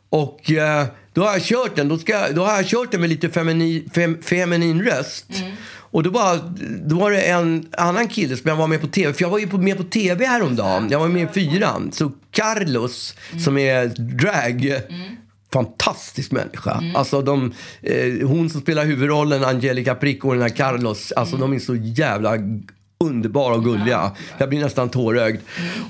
Och 0.10 0.52
eh, 0.52 0.86
då 1.14 1.24
har 1.24 1.34
jag 1.34 1.42
kört 1.42 1.76
den. 1.76 1.88
Då, 1.88 1.98
ska, 1.98 2.30
då 2.32 2.46
har 2.46 2.56
jag 2.56 2.66
kört 2.66 2.92
den 2.92 3.02
med 3.02 3.10
lite 3.10 3.30
femini, 3.30 3.86
fem, 3.96 4.18
feminin 4.22 4.84
röst. 4.84 5.26
Och 5.94 6.04
då 6.04 6.10
var, 6.10 6.40
då 6.86 6.96
var 6.96 7.12
det 7.12 7.22
en 7.22 7.66
annan 7.78 8.08
kille 8.08 8.38
som 8.38 8.50
jag 8.50 8.56
var 8.56 8.68
med 8.68 8.82
på 8.82 8.88
tv. 8.88 9.14
För 9.14 9.22
jag 9.22 9.30
var 9.30 9.40
ju 9.40 9.48
på, 9.48 9.58
med 9.58 9.78
på 9.78 9.84
tv 9.84 10.26
häromdagen. 10.26 10.88
Jag 10.92 11.00
var 11.00 11.08
med 11.08 11.24
i 11.24 11.28
fyran. 11.34 11.92
Så 11.92 12.12
Carlos, 12.32 13.16
som 13.44 13.58
är 13.58 13.88
drag. 14.18 14.82
Fantastisk 15.54 16.32
människa. 16.32 16.84
Alltså 16.96 17.22
de, 17.22 17.54
eh, 17.82 18.28
hon 18.28 18.50
som 18.50 18.62
spelar 18.62 18.86
huvudrollen, 18.86 19.44
Angelica 19.44 19.96
Prick 19.96 20.26
och 20.26 20.34
den 20.34 20.42
här 20.42 20.50
Carlos. 20.50 21.12
Alltså 21.12 21.38
de 21.38 21.54
är 21.54 21.60
så 21.60 21.76
jävla 21.76 22.38
underbara 23.04 23.56
och 23.56 23.64
gulliga. 23.64 24.12
Jag 24.38 24.50
blir 24.50 24.60
nästan 24.60 24.90
tårögd. 24.90 25.42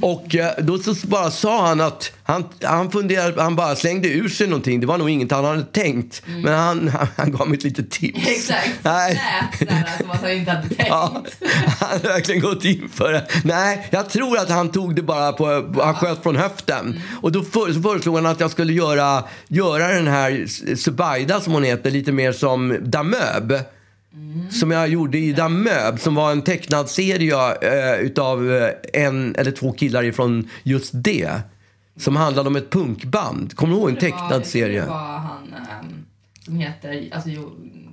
Och 0.02 0.36
eh, 0.36 0.52
då 0.58 0.78
så 0.78 0.94
bara 1.08 1.32
sa 1.32 1.68
han 1.68 1.82
att 1.82 2.12
han, 2.24 2.44
han 2.64 2.92
funderade, 2.92 3.42
han 3.42 3.56
bara 3.56 3.76
slängde 3.76 4.08
ur 4.08 4.30
sig 4.30 4.48
någonting. 4.48 4.80
Det 4.80 4.88
var 4.88 4.98
nog 4.98 5.10
inget 5.10 5.32
han 5.32 5.46
hade 5.46 5.64
tänkt. 5.64 6.22
Men 6.26 6.54
han, 6.54 6.88
han, 6.88 7.08
han 7.18 7.32
gav 7.32 7.48
mig 7.50 7.58
ett 7.58 7.64
litet 7.64 7.92
tips. 7.92 8.28
Exakt. 8.28 8.70
Nej. 8.82 9.22
Som 10.00 10.12
att 10.12 10.22
han 10.22 10.32
inte 10.32 10.52
hade 10.52 10.68
tänkt. 10.68 10.84
Ja, 10.94 11.24
han 11.80 11.90
hade 11.90 12.08
verkligen 12.08 12.42
gått 12.42 12.66
in 12.66 12.90
för 12.94 13.14
det. 13.14 13.28
Nej, 13.44 13.88
jag 13.92 14.10
tror 14.10 14.38
att 14.38 14.50
han 14.50 14.72
tog 14.72 14.96
det 14.96 15.02
bara 15.02 15.32
på, 15.32 15.74
han 15.84 15.96
sköt 15.96 16.24
från 16.24 16.36
höften. 16.36 17.02
Och 17.22 17.32
då 17.32 17.44
för, 17.44 17.74
så 17.74 17.82
föreslog 17.82 18.16
han 18.16 18.26
att 18.26 18.40
jag 18.40 18.52
skulle 18.52 18.74
göra, 18.74 19.24
göra 19.48 19.88
den 19.88 20.08
här 20.08 20.46
Subaida 20.76 21.42
som 21.42 21.54
hon 21.54 21.64
heter 21.64 21.92
lite 21.92 22.12
mer 22.12 22.32
som 22.32 22.78
Damöb. 22.82 23.54
Som 24.52 24.72
jag 24.72 24.88
gjorde 24.90 25.18
i 25.18 25.34
Damöb 25.34 26.00
som 26.00 26.16
var 26.16 26.32
en 26.32 26.42
tecknad 26.42 26.90
serie 26.90 27.36
eh, 27.62 28.00
utav 28.02 28.52
eh, 28.52 28.70
en 28.94 29.36
eller 29.36 29.52
två 29.52 29.72
killar 29.72 30.04
ifrån 30.04 30.50
just 30.64 30.92
det. 30.94 31.32
Som 32.00 32.16
handlade 32.16 32.48
om 32.50 32.56
ett 32.56 32.70
punkband. 32.70 33.56
Kommer 33.56 33.74
du 33.74 33.80
ihåg 33.80 33.90
en 33.90 33.96
var- 33.96 34.02
tecknad 34.02 34.46
serie? 34.46 34.82
Det 34.82 34.88
var 34.88 34.96
han 35.18 35.54
ehm, 35.54 36.03
som 36.46 36.56
heter 36.60 37.10
alltså, 37.12 37.30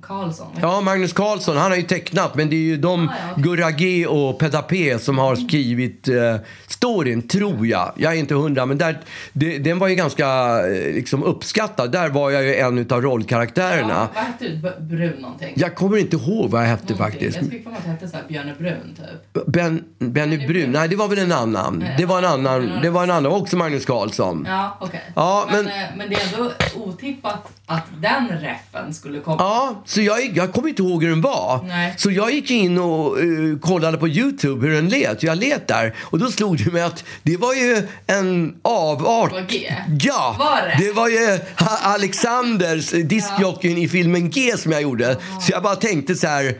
Karlsson. 0.01 0.47
Ja, 0.61 0.81
Magnus 0.81 1.13
Carlsson, 1.13 1.57
han 1.57 1.71
har 1.71 1.77
ju 1.77 1.83
tecknat, 1.83 2.35
men 2.35 2.49
det 2.49 2.55
är 2.55 2.59
ju 2.59 2.77
de, 2.77 3.09
Ah, 3.09 3.13
ja. 3.35 3.41
Gurra 3.41 3.71
G 3.71 4.07
och 4.07 4.39
Peda 4.39 4.61
P 4.61 4.99
som 4.99 5.17
har 5.17 5.35
skrivit 5.35 6.07
eh, 6.07 6.35
storyn, 6.67 7.27
tror 7.27 7.67
jag. 7.67 7.91
Jag 7.95 8.13
är 8.13 8.17
inte 8.17 8.33
hundra, 8.35 8.65
men 8.65 8.77
där, 8.77 8.99
det, 9.33 9.57
den 9.57 9.79
var 9.79 9.87
ju 9.87 9.95
ganska 9.95 10.27
eh, 10.67 10.93
liksom, 10.93 11.23
uppskattad. 11.23 11.91
Där 11.91 12.09
var 12.09 12.31
jag 12.31 12.43
ju 12.43 12.55
en 12.55 12.87
av 12.91 13.01
rollkaraktärerna. 13.01 13.93
Ja, 13.93 14.07
vad 14.15 14.23
hette 14.23 14.47
du? 14.47 14.85
Brun 14.95 15.21
någonting? 15.21 15.53
Jag 15.55 15.75
kommer 15.75 15.97
inte 15.97 16.15
ihåg 16.15 16.49
vad 16.49 16.61
jag 16.63 16.67
hette 16.67 16.93
Någonting. 16.93 16.97
faktiskt. 17.21 17.37
Jag 17.41 17.49
fick 17.51 17.63
för 17.63 17.69
mig 17.69 17.77
att 17.77 17.85
det 17.85 17.91
hette 17.91 18.07
så 18.07 18.15
här 18.17 18.23
Björne 18.27 18.53
Brun 18.59 18.97
typ. 19.33 19.45
Ben, 19.47 19.83
Benny 19.99 20.47
Brun, 20.47 20.71
nej 20.71 20.87
det 20.89 20.95
var 20.95 21.07
väl 21.07 21.19
en 21.19 21.31
annan. 21.31 21.85
Det 21.97 22.05
var 22.05 22.17
en 22.17 22.25
annan, 22.25 22.71
det 22.81 22.89
var 22.89 23.03
en 23.03 23.11
annan, 23.11 23.31
också 23.31 23.57
Magnus 23.57 23.85
Carlsson. 23.85 24.45
Ja, 24.49 24.77
okej. 24.81 25.11
Ja, 25.15 25.47
men, 25.51 25.65
men- 25.65 25.73
eh, 25.73 25.89
men 25.97 26.09
det 26.09 26.15
är 26.15 26.33
ändå 26.37 26.51
otippat 26.75 27.51
att 27.65 27.85
den 28.01 28.27
reffen 28.41 28.93
skulle 28.93 29.19
komma. 29.19 29.35
Ja, 29.39 29.83
så 29.85 30.01
jag, 30.01 30.37
jag 30.37 30.53
kommer 30.53 30.69
inte 30.69 30.81
ihåg 30.81 31.03
hur 31.03 31.09
den 31.09 31.21
var. 31.21 31.63
Nej. 31.67 31.93
Så 31.97 32.11
jag 32.11 32.31
gick 32.33 32.51
in 32.51 32.77
och 32.77 33.19
eh, 33.19 33.25
kollade 33.61 33.97
på 33.97 34.07
Youtube 34.07 34.67
hur 34.67 34.75
den 34.75 34.89
lät. 34.89 35.23
Jag 35.23 35.37
lät 35.37 35.67
där 35.67 35.95
och 35.99 36.19
då 36.19 36.31
slog 36.31 36.57
det 36.65 36.71
mig 36.71 36.81
att 36.81 37.03
det 37.23 37.37
var 37.37 37.53
ju 37.53 37.87
en 38.07 38.55
avart. 38.61 39.29
Det 39.29 39.35
var 39.41 39.47
G. 39.49 39.73
Ja, 39.99 40.35
Var 40.39 40.61
det? 40.67 40.85
det 40.85 40.91
var 40.91 41.07
ju 41.09 41.39
Alexanders, 41.83 42.89
diskjockeyn 42.91 43.77
i 43.77 43.87
filmen 43.87 44.29
G 44.29 44.57
som 44.57 44.71
jag 44.71 44.81
gjorde. 44.81 45.15
Så 45.41 45.51
jag 45.51 45.63
bara 45.63 45.75
tänkte 45.75 46.15
så 46.15 46.27
här, 46.27 46.55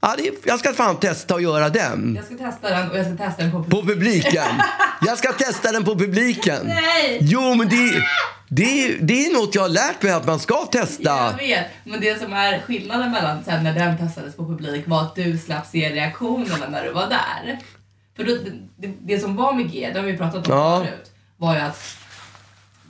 ja, 0.00 0.14
det, 0.18 0.30
jag 0.44 0.58
ska 0.58 0.72
fan 0.72 0.96
testa 0.96 1.34
att 1.34 1.42
göra 1.42 1.68
den. 1.68 2.14
Jag 2.16 2.24
ska 2.24 2.50
testa 2.50 2.70
den 2.70 2.90
och 2.90 2.98
jag 2.98 3.06
ska 3.06 3.16
testa 3.16 3.42
den 3.42 3.52
på 3.52 3.62
På 3.64 3.82
publiken. 3.82 4.62
Jag 5.06 5.18
ska 5.18 5.32
testa 5.32 5.72
den 5.72 5.84
på 5.84 5.98
publiken. 5.98 6.60
Nej! 6.66 7.18
Jo, 7.20 7.54
men 7.54 7.68
det, 7.68 8.02
det, 8.48 8.96
det 9.00 9.26
är 9.26 9.32
något 9.34 9.54
jag 9.54 9.62
har 9.62 9.68
lärt 9.68 10.02
mig 10.02 10.12
att 10.12 10.26
man 10.26 10.38
ska 10.40 10.66
testa. 10.66 11.02
Jag 11.02 11.36
vet, 11.36 11.64
men 11.84 12.00
det 12.00 12.20
som 12.22 12.32
är 12.32 12.60
skillnaden 12.60 13.10
mellan 13.12 13.44
sen 13.44 13.64
när 13.64 13.74
den 13.74 13.98
testades 13.98 14.36
på 14.36 14.44
publik 14.46 14.84
var 14.86 15.02
att 15.02 15.14
du 15.14 15.38
slapp 15.38 15.66
se 15.66 15.90
reaktionerna 15.90 16.68
när 16.68 16.84
du 16.84 16.92
var 16.92 17.06
där. 17.06 17.58
För 18.16 18.24
då, 18.24 18.32
det, 18.76 18.92
det, 19.00 19.18
som 19.20 19.36
var 19.36 19.52
med 19.52 19.72
G, 19.72 19.90
det 19.94 20.00
har 20.00 20.06
vi 20.06 20.16
pratat 20.16 20.48
om 20.48 20.54
Ja. 20.56 20.78
förut, 20.84 21.10
var 21.36 21.54
ju 21.54 21.60
att 21.60 21.96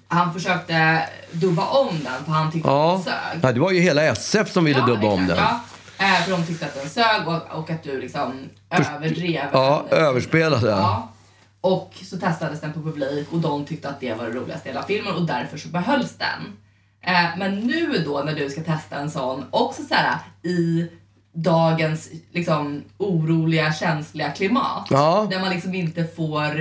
han 0.09 0.33
försökte 0.35 1.03
dubba 1.33 1.67
om 1.67 1.89
den 2.05 2.25
för 2.25 2.33
han 2.33 2.53
tyckte 2.53 2.69
Ja. 2.69 2.97
att 2.97 3.05
den 3.05 3.15
sög. 3.15 3.41
ja, 3.43 3.53
det 3.53 3.61
var 3.61 3.71
ju 3.71 3.81
hela 3.81 4.03
SF 4.03 4.53
som 4.53 4.65
ville 4.65 4.79
Ja, 4.81 4.87
dubba 4.87 5.07
om 5.07 5.27
den. 5.27 5.37
Ja, 5.37 5.61
Eh, 6.01 6.23
för 6.25 6.31
de 6.31 6.47
tyckte 6.47 6.67
att 6.67 6.75
den 6.75 6.89
sög 6.89 7.29
och, 7.29 7.59
och 7.59 7.71
att 7.71 7.83
du 7.83 8.01
liksom 8.01 8.49
överdrev. 8.71 9.49
Ja, 9.53 9.85
den. 9.91 9.99
överspelade. 9.99 10.71
Ja. 10.71 11.13
Och 11.61 11.95
så 12.03 12.19
testades 12.19 12.61
den 12.61 12.73
på 12.73 12.83
publik 12.83 13.33
och 13.33 13.39
de 13.39 13.65
tyckte 13.65 13.89
att 13.89 14.01
det 14.01 14.15
var 14.15 14.25
det 14.25 14.31
roligaste 14.31 14.69
i 14.69 14.73
hela 14.73 14.87
filmen 14.87 15.15
och 15.15 15.27
därför 15.27 15.59
så 15.59 15.69
behölls 15.69 16.17
den. 16.19 16.57
Eh, 17.01 17.39
men 17.39 17.61
nu 17.61 18.03
då 18.05 18.23
när 18.23 18.35
du 18.35 18.51
ska 18.51 18.63
testa 18.63 18.97
en 18.97 19.11
sån, 19.11 19.45
också 19.51 19.83
så 19.83 19.95
här 19.95 20.19
i 20.43 20.91
dagens 21.33 22.11
liksom 22.33 22.83
oroliga, 22.99 23.73
känsliga 23.73 24.31
klimat. 24.31 24.87
Ja. 24.91 25.27
Där 25.31 25.41
man 25.41 25.51
liksom 25.51 25.75
inte 25.75 26.05
får, 26.05 26.61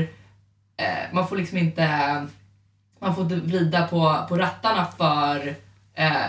eh, 0.78 1.14
man 1.14 1.28
får 1.28 1.38
liksom 1.38 1.58
inte, 1.58 1.88
man 3.00 3.16
får 3.16 3.24
inte 3.24 3.36
vrida 3.36 3.88
på, 3.88 4.26
på 4.30 4.38
rattarna 4.38 4.88
för 4.98 5.56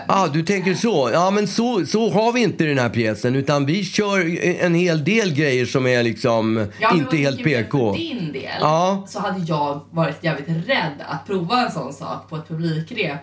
Ah, 0.07 0.27
du 0.29 0.43
tänker 0.43 0.75
så. 0.75 1.11
Ja, 1.13 1.31
men 1.31 1.49
så, 1.49 1.87
så 1.87 2.11
har 2.11 2.33
vi 2.33 2.43
inte 2.43 2.65
den 2.65 2.79
här 2.79 2.89
pjäsen. 2.89 3.37
Utan 3.37 3.67
vi 3.67 3.85
kör 3.85 4.39
en 4.65 4.75
hel 4.75 5.05
del 5.05 5.35
grejer 5.35 5.67
som 5.67 5.87
är 5.87 6.03
liksom 6.03 6.69
Ja, 6.81 6.95
inte 6.95 7.17
helt 7.17 7.45
PK. 7.45 7.93
För 7.95 7.99
din 8.01 8.33
del 8.33 8.43
Ja. 8.61 9.05
så 9.09 9.21
hade 9.21 9.41
jag 9.45 9.81
varit 9.91 10.25
jävligt 10.25 10.69
rädd 10.69 11.05
att 11.09 11.27
prova 11.27 11.61
en 11.67 11.73
sån 11.73 11.93
sak 11.93 12.29
på 12.29 12.37
ett 12.37 12.49
publikrep 12.49 13.21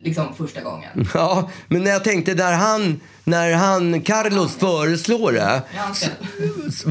liksom 0.00 0.34
första 0.34 0.60
gången. 0.60 0.90
Ja, 1.14 1.50
men 1.68 1.84
när 1.84 1.90
jag 1.90 2.04
tänkte 2.04 2.34
när 2.34 2.52
han, 2.52 3.00
när 3.24 3.52
han 3.54 4.00
Carlos 4.00 4.56
föreslår 4.56 5.32
det. 5.32 5.62
Ja, 5.76 5.94
ska, 5.94 6.10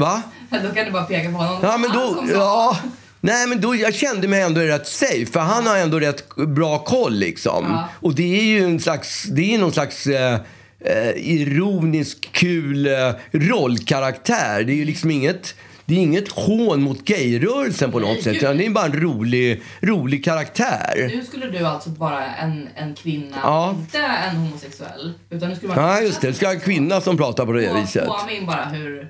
Va? 0.00 0.22
då 0.50 0.74
kan 0.74 0.84
du 0.84 0.90
bara 0.90 1.04
peka 1.04 1.30
på 1.30 1.36
honom. 1.36 1.58
Ja, 1.62 1.76
men 1.76 1.90
då, 1.90 2.24
ja. 2.34 2.76
Nej, 3.26 3.46
men 3.46 3.60
då, 3.60 3.74
jag 3.76 3.94
kände 3.94 4.28
mig 4.28 4.42
ändå 4.42 4.60
rätt 4.60 4.86
safe, 4.86 5.26
för 5.26 5.40
han 5.40 5.66
har 5.66 5.76
ändå 5.76 6.00
rätt 6.00 6.36
bra 6.36 6.78
koll 6.78 7.14
liksom. 7.14 7.64
Ja. 7.68 7.88
Och 8.00 8.14
det 8.14 8.38
är 8.40 8.44
ju 8.44 8.64
en 8.64 8.80
slags, 8.80 9.22
det 9.22 9.54
är 9.54 9.58
någon 9.58 9.72
slags 9.72 10.06
eh, 10.06 10.34
eh, 10.80 11.10
ironisk, 11.16 12.28
kul 12.32 12.86
eh, 12.86 13.10
rollkaraktär. 13.32 14.64
Det 14.64 14.72
är 14.72 14.76
ju 14.76 14.84
liksom 14.84 15.10
inget, 15.10 15.54
det 15.84 15.94
är 15.94 15.98
inget 15.98 16.28
hån 16.32 16.82
mot 16.82 17.04
gayrörelsen 17.04 17.92
på 17.92 17.98
något 17.98 18.10
Nej, 18.10 18.22
sätt, 18.22 18.36
utan 18.36 18.56
det 18.56 18.66
är 18.66 18.70
bara 18.70 18.84
en 18.84 19.00
rolig, 19.00 19.62
rolig 19.80 20.24
karaktär. 20.24 21.10
Nu 21.14 21.24
skulle 21.24 21.46
du 21.46 21.58
alltså 21.66 21.90
vara 21.90 22.26
en, 22.26 22.68
en 22.76 22.94
kvinna, 22.94 23.36
Ja. 23.42 23.76
inte 23.80 23.98
en 23.98 24.36
homosexuell. 24.36 25.12
Utan 25.30 25.50
du 25.50 25.56
skulle 25.56 25.74
vara 25.74 25.94
Ja, 25.94 26.00
just 26.00 26.20
det. 26.20 26.26
Det 26.28 26.34
ska 26.34 26.46
vara 26.46 26.54
en 26.54 26.60
kvinna 26.60 27.00
som 27.00 27.16
pratar 27.16 27.46
på 27.46 27.52
det 27.52 27.74
viset. 27.80 28.06
Påminn 28.06 28.46
bara 28.46 28.64
hur, 28.64 29.08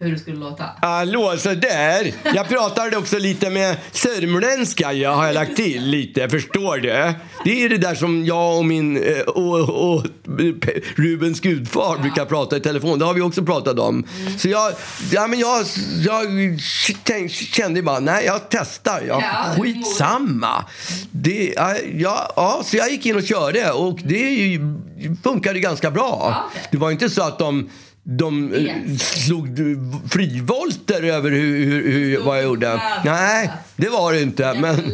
hur 0.00 0.12
det 0.12 0.18
skulle 0.18 0.36
låta? 0.36 0.64
Hallå, 0.80 1.34
så 1.38 1.54
där. 1.54 2.12
Jag 2.34 2.48
pratade 2.48 2.96
också 2.96 3.18
lite 3.18 3.50
med 3.50 3.76
sörmländska, 3.92 4.92
jag 4.92 5.14
har 5.14 5.26
jag 5.26 5.34
lagt 5.34 5.56
till 5.56 5.86
lite, 5.86 6.28
förstår 6.28 6.76
du? 6.76 7.14
Det 7.44 7.64
är 7.64 7.68
det 7.68 7.78
där 7.78 7.94
som 7.94 8.24
jag 8.24 8.58
och 8.58 8.64
min 8.64 8.96
eh, 8.96 9.20
och, 9.20 9.94
och 9.94 10.06
Rubens 10.96 11.40
gudfar 11.40 11.98
brukar 11.98 12.24
prata 12.24 12.56
i 12.56 12.60
telefon. 12.60 12.98
Det 12.98 13.04
har 13.04 13.14
vi 13.14 13.20
också 13.20 13.42
pratat 13.42 13.78
om. 13.78 14.04
Så 14.38 14.48
jag, 14.48 14.72
ja, 15.12 15.26
men 15.26 15.38
jag, 15.38 15.64
jag 16.04 16.26
tänk, 17.04 17.30
kände 17.30 17.82
bara, 17.82 18.00
nej 18.00 18.24
jag 18.26 18.40
testar. 18.50 19.02
Jag, 19.08 19.22
Ja, 19.22 19.62
skitsamma. 19.62 20.64
Det, 21.10 21.52
ja, 21.56 21.74
ja, 21.94 22.32
ja, 22.36 22.62
så 22.64 22.76
jag 22.76 22.90
gick 22.90 23.06
in 23.06 23.16
och 23.16 23.22
körde 23.22 23.70
och 23.72 23.98
det 24.04 24.58
funkade 25.24 25.60
ganska 25.60 25.90
bra. 25.90 26.18
Ja, 26.20 26.44
okej. 26.50 26.62
Det 26.70 26.76
var 26.76 26.90
inte 26.90 27.10
så 27.10 27.22
att 27.22 27.38
de 27.38 27.70
de 28.18 28.52
eh, 28.54 28.60
Yes. 28.60 29.24
slog 29.24 29.58
frivolter 30.10 31.02
över 31.02 31.30
hur, 31.30 31.64
hur, 31.64 31.92
hur, 31.92 32.18
vad 32.20 32.36
jag 32.36 32.44
gjorde. 32.44 32.80
Nej, 33.04 33.50
det 33.76 33.88
var 33.88 34.12
det 34.12 34.22
inte. 34.22 34.54
Men, 34.60 34.92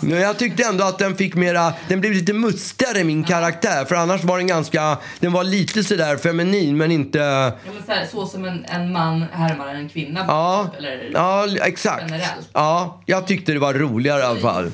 men 0.00 0.20
jag 0.20 0.38
tyckte 0.38 0.62
ändå 0.64 0.84
att 0.84 0.98
den 0.98 1.16
fick 1.16 1.34
mera, 1.34 1.72
den 1.88 2.00
blev 2.00 2.12
lite 2.12 2.32
mustigare 2.32 3.04
min 3.04 3.24
karaktär. 3.24 3.84
För 3.84 3.94
annars 3.94 4.24
var 4.24 4.38
den 4.38 4.46
ganska, 4.46 4.98
den 5.20 5.32
var 5.32 5.44
lite 5.44 5.84
sådär 5.84 6.16
feminin 6.16 6.76
men 6.76 6.90
inte... 6.92 7.18
Ja, 7.18 7.52
men 7.74 7.82
så, 7.86 7.92
här, 7.92 8.06
så 8.12 8.26
som 8.26 8.44
en, 8.44 8.64
en 8.64 8.92
man 8.92 9.24
härmar 9.32 9.74
en 9.74 9.88
kvinna. 9.88 10.24
Ja, 10.28 10.70
Eller 10.78 11.10
ja 11.12 11.46
exakt. 11.62 12.02
generellt. 12.06 12.48
Ja, 12.52 13.02
jag 13.06 13.26
tyckte 13.26 13.52
det 13.52 13.58
var 13.58 13.74
roligare 13.74 14.20
i 14.20 14.24
alla 14.24 14.40
fall. 14.40 14.70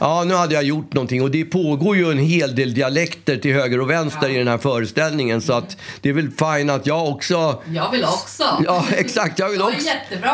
Ja, 0.00 0.24
nu 0.26 0.34
hade 0.34 0.54
jag 0.54 0.62
gjort 0.64 0.92
någonting 0.94 1.22
och 1.22 1.30
det 1.30 1.44
pågår 1.44 1.96
ju 1.96 2.10
en 2.10 2.18
hel 2.18 2.54
del 2.54 2.74
dialekter 2.74 3.36
till 3.36 3.54
höger 3.54 3.80
och 3.80 3.90
vänster 3.90 4.28
i 4.28 4.38
den 4.38 4.48
här 4.48 4.58
föreställningen 4.58 5.40
så 5.40 5.52
att 5.52 5.76
det 6.00 6.08
är 6.08 6.12
väl 6.12 6.30
fine 6.30 6.70
att 6.70 6.86
jag 6.86 7.01
också 7.08 7.62
Jag 7.72 7.90
vill 7.90 8.04
också. 8.04 8.44
Ja, 8.64 8.84
exakt. 8.90 9.38
Jag 9.38 9.48
vill 9.48 9.60
Ja, 9.60 9.68
också, 9.68 9.88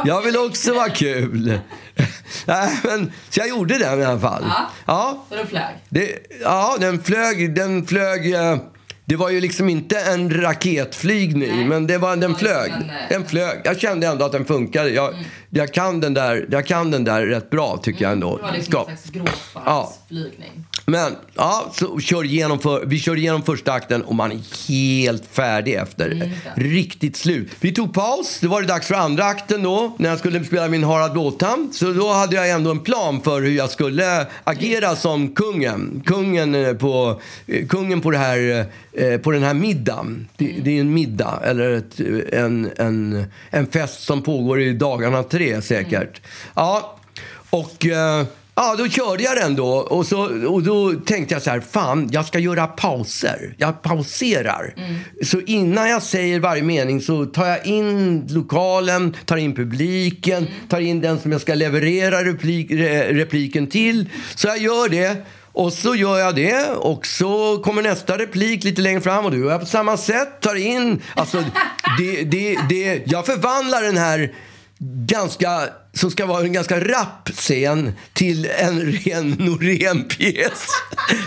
jag 0.05 0.23
vill 0.23 0.37
också 0.37 0.75
vara 0.75 0.89
kul. 0.89 1.59
Nej, 2.47 2.79
men, 2.85 3.13
så 3.31 3.41
jag 3.41 3.49
gjorde 3.49 3.79
den 3.79 4.01
i 4.01 4.05
alla 4.05 4.21
fall. 4.21 4.45
Ja. 4.49 4.71
Ja, 4.87 5.25
den 5.37 5.47
flög. 5.47 5.75
det, 5.89 6.19
ja 6.43 6.77
den 6.81 7.03
flög. 7.03 7.55
Den 7.55 7.87
flög 7.87 8.35
eh, 8.35 8.57
det 9.05 9.17
var 9.17 9.31
ju 9.31 9.41
liksom 9.41 9.69
inte 9.69 10.01
en 10.01 10.41
raketflygning, 10.43 11.57
Nej. 11.57 11.65
men 11.65 11.87
det 11.87 11.99
var, 11.99 12.17
den 12.17 12.35
flög. 12.35 12.71
en, 12.71 12.91
eh, 12.91 12.97
Den 13.09 13.25
flög. 13.27 13.61
Jag 13.65 13.81
kände 13.81 14.07
ändå 14.07 14.25
att 14.25 14.33
den 14.33 14.45
funkade. 14.45 14.91
Jag, 14.91 15.15
jag, 15.51 15.73
kan, 15.75 16.01
den 16.01 16.15
där, 16.15 16.47
jag 16.51 16.67
kan 16.67 16.91
den 16.91 17.05
där 17.05 17.27
rätt 17.27 17.51
bra, 17.51 17.77
tycker 17.83 18.05
jag 18.05 18.13
ändå. 18.13 18.37
Det 18.37 18.43
var 18.43 18.53
liksom 18.53 18.75
en 18.89 18.97
slags 18.97 19.11
gråsparksflygning. 19.11 20.65
Men 20.89 21.17
ja, 21.35 21.73
så 21.75 22.01
kör 22.01 22.25
igenom 22.25 22.59
för, 22.59 22.85
vi 22.87 22.99
kör 22.99 23.17
igenom 23.17 23.43
första 23.43 23.73
akten 23.73 24.03
och 24.03 24.15
man 24.15 24.33
är 24.33 24.69
helt 24.69 25.25
färdig 25.33 25.75
efter. 25.75 26.11
Mm, 26.11 26.31
Riktigt 26.55 27.17
slut. 27.17 27.51
Vi 27.61 27.73
tog 27.73 27.95
paus. 27.95 28.39
Det 28.41 28.47
var 28.47 28.61
det 28.61 28.67
dags 28.67 28.87
för 28.87 28.95
andra 28.95 29.25
akten 29.25 29.63
då, 29.63 29.97
när 29.99 30.09
jag 30.09 30.19
skulle 30.19 30.45
spela 30.45 30.69
min 30.69 30.85
Harald 30.85 31.13
Blåtand. 31.13 31.75
Så 31.75 31.93
då 31.93 32.13
hade 32.13 32.37
jag 32.37 32.51
ändå 32.51 32.71
en 32.71 32.81
plan 32.81 33.21
för 33.23 33.43
hur 33.43 33.51
jag 33.51 33.71
skulle 33.71 34.27
agera 34.45 34.97
som 34.97 35.35
kungen. 35.35 36.03
Kungen 36.07 36.55
eh, 36.55 36.75
på, 36.75 37.21
eh, 37.47 37.67
kungen 37.67 38.01
på, 38.01 38.11
det 38.11 38.19
här, 38.19 38.67
eh, 38.93 39.19
på 39.19 39.31
den 39.31 39.43
här 39.43 39.55
middagen. 39.55 40.29
Det, 40.37 40.55
det 40.63 40.77
är 40.77 40.81
en 40.81 40.95
middag, 40.95 41.41
eller 41.45 41.71
ett, 41.71 42.01
en, 42.33 42.71
en, 42.77 43.25
en 43.51 43.67
fest 43.67 44.03
som 44.03 44.23
pågår 44.23 44.61
i 44.61 44.73
dagarna 44.73 45.23
tre 45.23 45.63
säkert. 45.63 46.21
Ja, 46.55 46.99
och... 47.51 47.87
Ja, 48.61 48.75
då 48.79 48.89
körde 48.89 49.23
jag 49.23 49.37
den 49.37 49.57
då. 49.57 49.69
Och, 49.69 50.07
så, 50.07 50.47
och 50.49 50.63
då 50.63 50.93
tänkte 50.93 51.35
jag 51.35 51.43
så 51.43 51.51
här, 51.51 51.61
fan, 51.61 52.09
jag 52.13 52.27
ska 52.27 52.39
göra 52.39 52.67
pauser. 52.67 53.55
Jag 53.57 53.83
pauserar. 53.83 54.75
Så 55.25 55.41
innan 55.41 55.91
jag 55.91 56.03
säger 56.03 56.41
varje 56.41 56.63
mening 56.63 57.01
så 57.01 57.27
tar 57.27 57.47
jag 57.47 57.67
in 57.67 58.27
lokalen, 58.31 59.17
tar 59.25 59.37
in 59.37 59.55
publiken, 59.55 60.47
tar 60.69 60.81
in 60.81 61.01
den 61.01 61.21
som 61.21 61.33
jag 61.33 61.41
ska 61.41 61.55
leverera 61.55 62.25
replik, 62.25 62.71
re, 62.71 63.13
repliken 63.13 63.67
till. 63.67 64.09
Så 64.35 64.49
jag 64.49 64.59
gör 64.59 64.89
det. 64.89 65.17
Och 65.53 65.73
så 65.73 65.95
gör 65.95 66.19
jag 66.19 66.35
det 66.35 66.71
och 66.71 67.07
så 67.07 67.59
kommer 67.59 67.83
nästa 67.83 68.19
replik 68.19 68.65
lite 68.65 68.83
längre 68.83 69.01
fram 69.01 69.25
och 69.25 69.31
då 69.31 69.37
gör 69.37 69.51
jag 69.51 69.61
på 69.61 69.67
samma 69.67 69.97
sätt. 69.97 70.41
Tar 70.41 70.55
in, 70.55 71.03
alltså 71.15 71.45
det, 71.99 72.23
det, 72.23 72.59
det, 72.69 73.03
jag 73.07 73.27
förvandlar 73.27 73.83
den 73.83 73.97
här 73.97 74.33
ganska, 74.81 75.69
som 75.95 76.11
ska 76.11 76.27
vara 76.27 76.41
en 76.41 76.53
ganska 76.53 76.81
rapp 76.81 77.29
scen 77.35 77.93
till 78.13 78.49
en 78.59 78.81
ren 78.93 79.31
Norén-pjäs. 79.39 80.67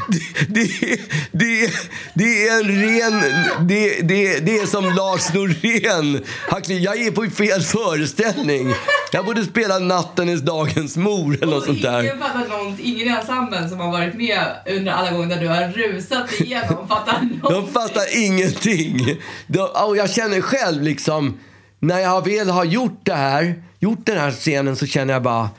Det, 0.07 0.47
det, 0.47 0.99
det, 1.31 1.71
det 2.13 2.47
är 2.47 2.59
en 2.59 2.67
ren... 2.67 3.21
Det, 3.67 4.01
det, 4.01 4.39
det 4.39 4.57
är 4.59 4.65
som 4.65 4.85
Lars 4.85 5.33
Norén. 5.33 6.23
Jag 6.67 7.01
är 7.01 7.11
på 7.11 7.25
fel 7.29 7.61
föreställning. 7.61 8.73
Jag 9.11 9.25
borde 9.25 9.43
spela 9.43 9.79
Natten 9.79 10.29
dagens 10.45 10.97
mor 10.97 11.37
eller 11.41 11.53
något 11.53 11.65
sånt 11.65 11.81
där. 11.81 12.03
Ingen 12.03 12.19
fattar 12.19 12.47
någonting. 12.47 12.85
Ingen 12.85 13.07
i 13.07 13.11
ensemblen 13.11 13.69
som 13.69 13.79
har 13.79 13.91
varit 13.91 14.13
med 14.15 14.45
under 14.65 14.91
alla 14.91 15.11
gånger 15.11 15.27
där 15.27 15.41
du 15.41 15.47
har 15.47 15.67
rusat 15.67 16.41
igenom 16.41 16.87
fattar 16.87 17.19
De 17.21 17.27
någonting. 17.37 17.73
fattar 17.73 18.17
ingenting. 18.17 19.17
De, 19.47 19.59
och 19.87 19.97
jag 19.97 20.09
känner 20.09 20.41
själv 20.41 20.81
liksom, 20.81 21.39
när 21.81 21.99
jag 21.99 22.25
väl 22.25 22.49
har 22.49 22.65
gjort 22.65 22.99
det 23.03 23.15
här, 23.15 23.63
gjort 23.79 24.05
den 24.05 24.17
här 24.17 24.31
scenen 24.31 24.75
så 24.75 24.85
känner 24.85 25.13
jag 25.13 25.23
bara 25.23 25.49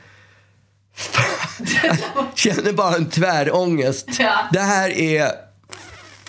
jag 1.83 1.97
känner 2.35 2.73
bara 2.73 2.95
en 2.95 3.09
tvärångest. 3.09 4.07
Ja. 4.19 4.33
Det 4.53 4.59
här 4.59 4.89
är 4.89 5.31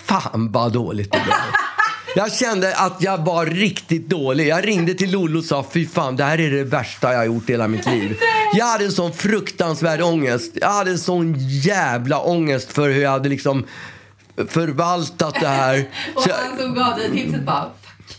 fan 0.03 0.51
vad 0.51 0.73
dåligt 0.73 1.11
det 1.11 1.21
blev. 1.23 1.35
Jag 2.15 2.33
kände 2.33 2.75
att 2.75 3.01
jag 3.01 3.25
var 3.25 3.45
riktigt 3.45 4.09
dålig. 4.09 4.47
Jag 4.47 4.67
ringde 4.67 4.93
till 4.93 5.11
Lollo 5.11 5.39
och 5.39 5.45
sa 5.45 5.65
fy 5.71 5.87
fan 5.87 6.15
det 6.15 6.23
här 6.23 6.39
är 6.39 6.51
det 6.51 6.63
värsta 6.63 7.11
jag 7.11 7.17
har 7.17 7.25
gjort 7.25 7.49
i 7.49 7.51
hela 7.51 7.67
mitt 7.67 7.85
liv. 7.85 8.17
Jag 8.53 8.65
hade 8.65 8.85
en 8.85 8.91
sån 8.91 9.13
fruktansvärd 9.13 10.01
ångest. 10.01 10.51
Jag 10.61 10.69
hade 10.69 10.91
en 10.91 10.99
sån 10.99 11.35
jävla 11.39 12.19
ångest 12.19 12.71
för 12.71 12.89
hur 12.89 13.01
jag 13.01 13.11
hade 13.11 13.29
liksom 13.29 13.65
förvaltat 14.47 15.35
det 15.39 15.47
här. 15.47 15.89
Och 16.15 16.21
han 16.21 16.59
som 16.59 16.73
gav 16.73 16.97
dig 16.97 17.11
tipset 17.11 17.43
bara, 17.43 17.71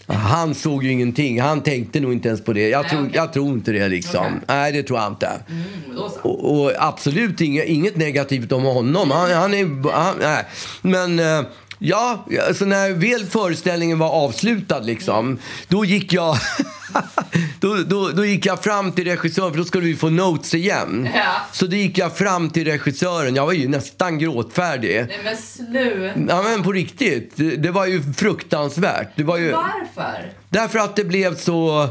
han 0.07 0.55
såg 0.55 0.85
ju 0.85 0.90
ingenting. 0.90 1.40
Han 1.40 1.62
tänkte 1.62 2.01
nog 2.01 2.12
inte 2.12 2.29
ens 2.29 2.45
på 2.45 2.53
det. 2.53 2.69
Jag, 2.69 2.83
Nej, 2.83 2.90
tror, 2.90 3.01
okej. 3.01 3.12
jag 3.14 3.33
tror 3.33 3.49
inte 3.49 3.73
det 3.73 3.88
liksom. 3.88 4.27
Okej. 4.27 4.38
Nej, 4.49 4.73
det 4.73 4.83
tror 4.83 4.99
jag 4.99 5.09
inte. 5.12 5.29
mm. 5.49 5.99
Och, 6.23 6.62
och 6.62 6.73
absolut 6.79 7.40
inget, 7.40 7.64
inget 7.64 7.97
negativt 7.97 8.53
om 8.53 8.62
honom. 8.62 9.11
Han, 9.11 9.31
han 9.31 9.55
är... 9.55 9.92
Han, 9.92 10.14
nej. 10.21 10.45
Men... 10.83 11.47
Ja, 11.79 12.27
alltså 12.47 12.65
när 12.65 12.93
väl 12.93 13.27
föreställningen 13.27 13.99
var 13.99 14.09
avslutad 14.09 14.81
liksom, 14.81 15.39
då 15.69 15.85
gick 15.85 16.12
jag... 16.12 16.37
då, 17.61 17.77
då, 17.77 18.09
då 18.09 18.25
gick 18.25 18.47
jag 18.47 18.65
fram 18.65 18.93
till 18.93 19.05
regissören, 19.05 19.51
för 19.51 19.59
då 19.59 19.65
skulle 19.65 19.87
vi 19.87 19.97
få 19.97 20.11
notes 20.11 20.55
igen. 20.55 21.09
Ja. 21.15 21.35
Så 21.53 21.67
då 21.67 21.77
gick 21.77 21.99
jag 21.99 22.17
fram 22.17 22.51
till 22.51 22.65
regissören. 22.65 23.35
Jag 23.37 23.47
var 23.47 23.53
ju 23.53 23.69
nästan 23.69 24.19
gråtfärdig. 24.19 25.07
Nej 25.09 25.21
men 25.25 25.37
sluta. 25.37 26.21
Ja, 26.29 26.43
men 26.43 26.62
på 26.62 26.73
riktigt. 26.73 27.33
Det, 27.35 27.57
det 27.57 27.71
var 27.71 27.87
ju 27.87 28.03
fruktansvärt. 28.12 29.09
Det 29.15 29.25
var 29.25 29.37
ju... 29.37 29.53
Varför? 29.53 30.33
Därför 30.49 30.79
att 30.79 30.97
det 30.97 31.05
blev 31.05 31.37
så... 31.37 31.89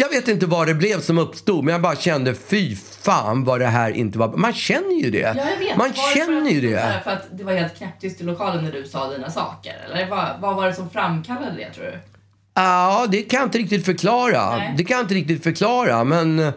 Jag 0.00 0.08
vet 0.08 0.28
inte 0.28 0.46
vad 0.46 0.66
det 0.66 0.74
blev 0.74 1.00
som 1.00 1.18
uppstod, 1.18 1.64
men 1.64 1.72
jag 1.72 1.80
bara 1.82 1.96
kände 1.96 2.34
fy 2.34 2.76
fan 2.76 3.44
vad 3.44 3.60
det 3.60 3.66
här 3.66 3.90
inte 3.90 4.18
var... 4.18 4.28
Man 4.36 4.52
känner 4.54 5.02
ju 5.02 5.10
det. 5.10 5.18
Ja, 5.18 5.34
jag 5.50 5.58
vet. 5.58 5.76
Man 5.76 5.78
Var 5.78 6.14
det 6.14 6.20
känner 6.20 6.50
ju 6.50 6.76
att, 6.76 6.82
så 6.82 6.88
det. 6.88 7.00
För 7.04 7.10
att 7.10 7.38
det 7.38 7.44
var 7.44 7.52
helt 7.52 7.76
knäpptyst 7.78 8.20
i 8.20 8.24
lokalen 8.24 8.64
när 8.64 8.72
du 8.72 8.84
sa 8.84 9.10
dina 9.12 9.30
saker? 9.30 9.74
Eller 9.86 10.10
vad, 10.10 10.40
vad 10.40 10.56
var 10.56 10.66
det 10.66 10.74
som 10.74 10.90
framkallade 10.90 11.56
det 11.56 11.70
tror 11.74 11.84
du? 11.84 11.98
Ja, 12.54 13.06
det 13.08 13.22
kan 13.22 13.38
jag 13.40 13.46
inte 13.46 13.58
riktigt 13.58 13.84
förklara. 13.84 14.56
Nej. 14.56 14.74
Det 14.76 14.84
kan 14.84 14.96
jag 14.96 15.04
inte 15.04 15.14
riktigt 15.14 15.42
förklara, 15.42 16.04
men... 16.04 16.38
eh, 16.38 16.52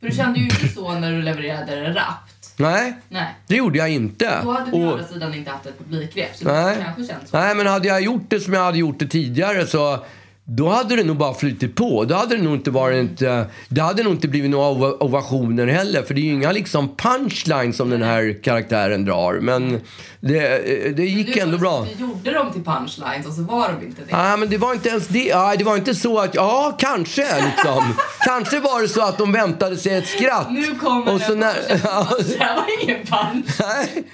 För 0.00 0.06
du 0.10 0.16
kände 0.16 0.38
ju 0.38 0.44
inte 0.44 0.68
så 0.68 0.94
när 0.98 1.12
du 1.12 1.22
levererade 1.22 1.76
det 1.80 1.88
rappt. 1.94 2.32
Nej, 2.58 2.96
Nej. 3.08 3.34
det 3.46 3.56
gjorde 3.56 3.78
jag 3.78 3.90
inte. 3.90 4.40
Då 4.42 4.52
hade 4.52 4.70
du 4.70 4.76
å 4.76 4.86
Och- 4.86 4.92
andra 4.92 5.06
sidan 5.06 5.34
inte 5.34 5.50
haft 5.50 5.66
ett 5.66 5.78
publikgrepp. 5.78 6.36
Så 6.36 6.44
Nej. 6.44 6.76
det 6.76 6.84
kanske 6.84 7.04
känns 7.14 7.30
så. 7.30 7.38
Nej, 7.38 7.54
men 7.54 7.66
hade 7.66 7.88
jag 7.88 8.00
gjort 8.00 8.24
det 8.28 8.40
som 8.40 8.52
jag 8.52 8.64
hade 8.64 8.78
gjort 8.78 8.98
det 8.98 9.06
tidigare 9.06 9.66
så 9.66 10.04
då 10.48 10.68
hade 10.68 10.96
det 10.96 11.04
nog 11.04 11.16
bara 11.16 11.34
flyttit 11.34 11.74
på. 11.74 12.04
Då 12.04 12.14
hade 12.14 12.36
det 12.36 12.42
nog 12.42 12.54
inte 12.54 12.70
varit... 12.70 13.22
eh, 13.22 13.42
Det 13.68 13.80
hade 13.80 14.02
nog 14.02 14.12
inte 14.12 14.28
blivit 14.28 14.50
några 14.50 14.66
ova- 14.70 14.96
ovationer 15.00 15.66
heller. 15.66 16.02
För 16.02 16.14
det 16.14 16.20
är 16.20 16.22
ju 16.22 16.32
inga 16.32 16.52
liksom 16.52 16.96
punchlines 16.96 17.76
som 17.76 17.90
den 17.90 18.02
här 18.02 18.42
karaktären 18.42 19.04
drar. 19.04 19.34
Men 19.40 19.80
det, 20.20 20.58
eh, 20.86 20.94
det 20.94 21.02
gick 21.04 21.34
Du 21.34 21.40
ändå 21.40 21.58
bra. 21.58 21.80
Vi 21.96 22.00
gjorde 22.02 22.32
dem 22.32 22.52
till 22.52 22.64
punchlines 22.64 23.26
och 23.26 23.32
så 23.32 23.42
var 23.42 23.68
de 23.80 23.86
inte 23.86 24.00
det. 24.02 24.10
Ja, 24.10 24.36
men 24.36 24.48
det 24.50 24.58
var 24.58 24.72
inte 24.72 24.88
ens 24.88 25.06
det. 25.08 25.24
Ja, 25.24 25.54
det 25.58 25.64
var 25.64 25.76
inte 25.76 25.94
så 25.94 26.18
att... 26.18 26.34
Ja, 26.34 26.76
kanske 26.78 27.26
liksom. 27.44 27.84
kanske 28.20 28.60
var 28.60 28.82
det 28.82 28.88
så 28.88 29.02
att 29.02 29.18
de 29.18 29.32
väntade 29.32 29.76
sig 29.76 29.94
ett 29.94 30.08
skratt. 30.08 30.46
Nu 30.50 30.74
kommer 30.74 31.14
Och 31.14 31.20
så 31.20 31.28
den 31.30 31.38
när. 31.40 31.54
Det 31.68 32.44
här 32.44 32.56
var 32.56 32.82
ingen 32.82 33.06
punch. 33.06 33.46
Nej. 33.60 34.04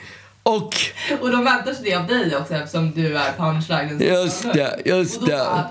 Och... 0.42 0.74
Och 1.20 1.30
de 1.30 1.44
väntar 1.44 1.72
sig 1.72 1.84
det 1.84 1.94
av 1.94 2.06
dig 2.06 2.36
också 2.36 2.54
eftersom 2.54 2.90
du 2.90 3.16
är 3.18 3.32
punchlinen. 3.38 4.00
Just 4.00 4.42
det, 4.52 4.76
just 4.84 5.26
det. 5.26 5.64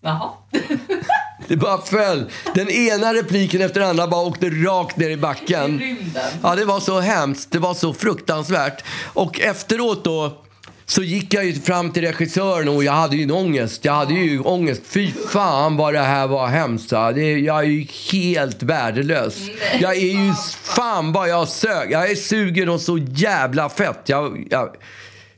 Jaha. 0.00 0.30
Det 1.48 1.56
bara 1.56 1.78
föll. 1.80 2.30
Den 2.54 2.70
ena 2.70 3.14
repliken 3.14 3.60
efter 3.62 3.80
den 3.80 3.88
andra 3.90 4.06
bara 4.06 4.26
åkte 4.26 4.50
rakt 4.50 4.96
ner 4.96 5.08
i 5.08 5.12
I 5.12 5.16
backen. 5.16 5.78
rymden. 5.78 6.22
Ja, 6.42 6.54
det 6.54 6.64
var 6.64 6.80
så 6.80 7.00
hemskt. 7.00 7.50
Det 7.52 7.58
var 7.58 7.74
så 7.74 7.92
fruktansvärt. 7.94 8.84
Och 9.12 9.40
efteråt 9.40 10.04
då 10.04 10.42
så 10.86 11.02
gick 11.02 11.34
jag 11.34 11.44
ju 11.44 11.54
fram 11.54 11.90
till 11.90 12.02
regissören 12.02 12.68
och 12.68 12.84
jag 12.84 12.92
hade 12.92 13.16
ju 13.16 13.22
en 13.22 13.30
ångest. 13.30 13.84
Jag 13.84 13.92
hade 13.92 14.14
ju 14.14 14.40
ångest. 14.40 14.82
Fy 14.86 15.12
fan 15.32 15.76
vad 15.76 15.94
det 15.94 16.00
här 16.00 16.26
var 16.26 16.46
hemskt. 16.46 16.90
Det, 16.90 17.38
jag 17.38 17.58
är 17.58 17.62
ju 17.68 17.86
helt 18.12 18.62
värdelös. 18.62 19.36
Jag 19.80 19.96
är 19.96 20.26
ju 20.26 20.34
fan 20.62 21.12
vad 21.12 21.28
jag 21.28 21.48
sög. 21.48 21.90
Jag 21.92 22.10
är 22.10 22.14
sugen 22.14 22.68
och 22.68 22.80
så 22.80 22.98
jävla 22.98 23.68
fett. 23.68 24.00
Jag, 24.06 24.46
jag, 24.50 24.68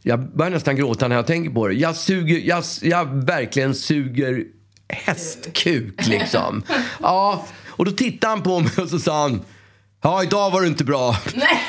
jag 0.08 0.36
börjar 0.36 0.50
nästan 0.50 0.76
gråta 0.76 1.08
när 1.08 1.16
jag 1.16 1.26
tänker 1.26 1.50
på 1.50 1.68
det. 1.68 1.74
Jag 1.74 1.96
suger, 1.96 2.38
jag, 2.38 2.64
jag 2.82 3.24
verkligen 3.26 3.74
suger 3.74 4.44
hästkuk 4.88 6.06
liksom. 6.06 6.62
Ja, 7.02 7.46
och 7.68 7.84
då 7.84 7.90
tittade 7.90 8.30
han 8.30 8.42
på 8.42 8.60
mig 8.60 8.70
och 8.78 8.88
så 8.88 8.98
sa 8.98 9.22
han, 9.22 9.40
ja 10.02 10.22
idag 10.22 10.50
var 10.50 10.60
du 10.60 10.66
inte 10.66 10.84
bra. 10.84 11.16
Nej. 11.34 11.60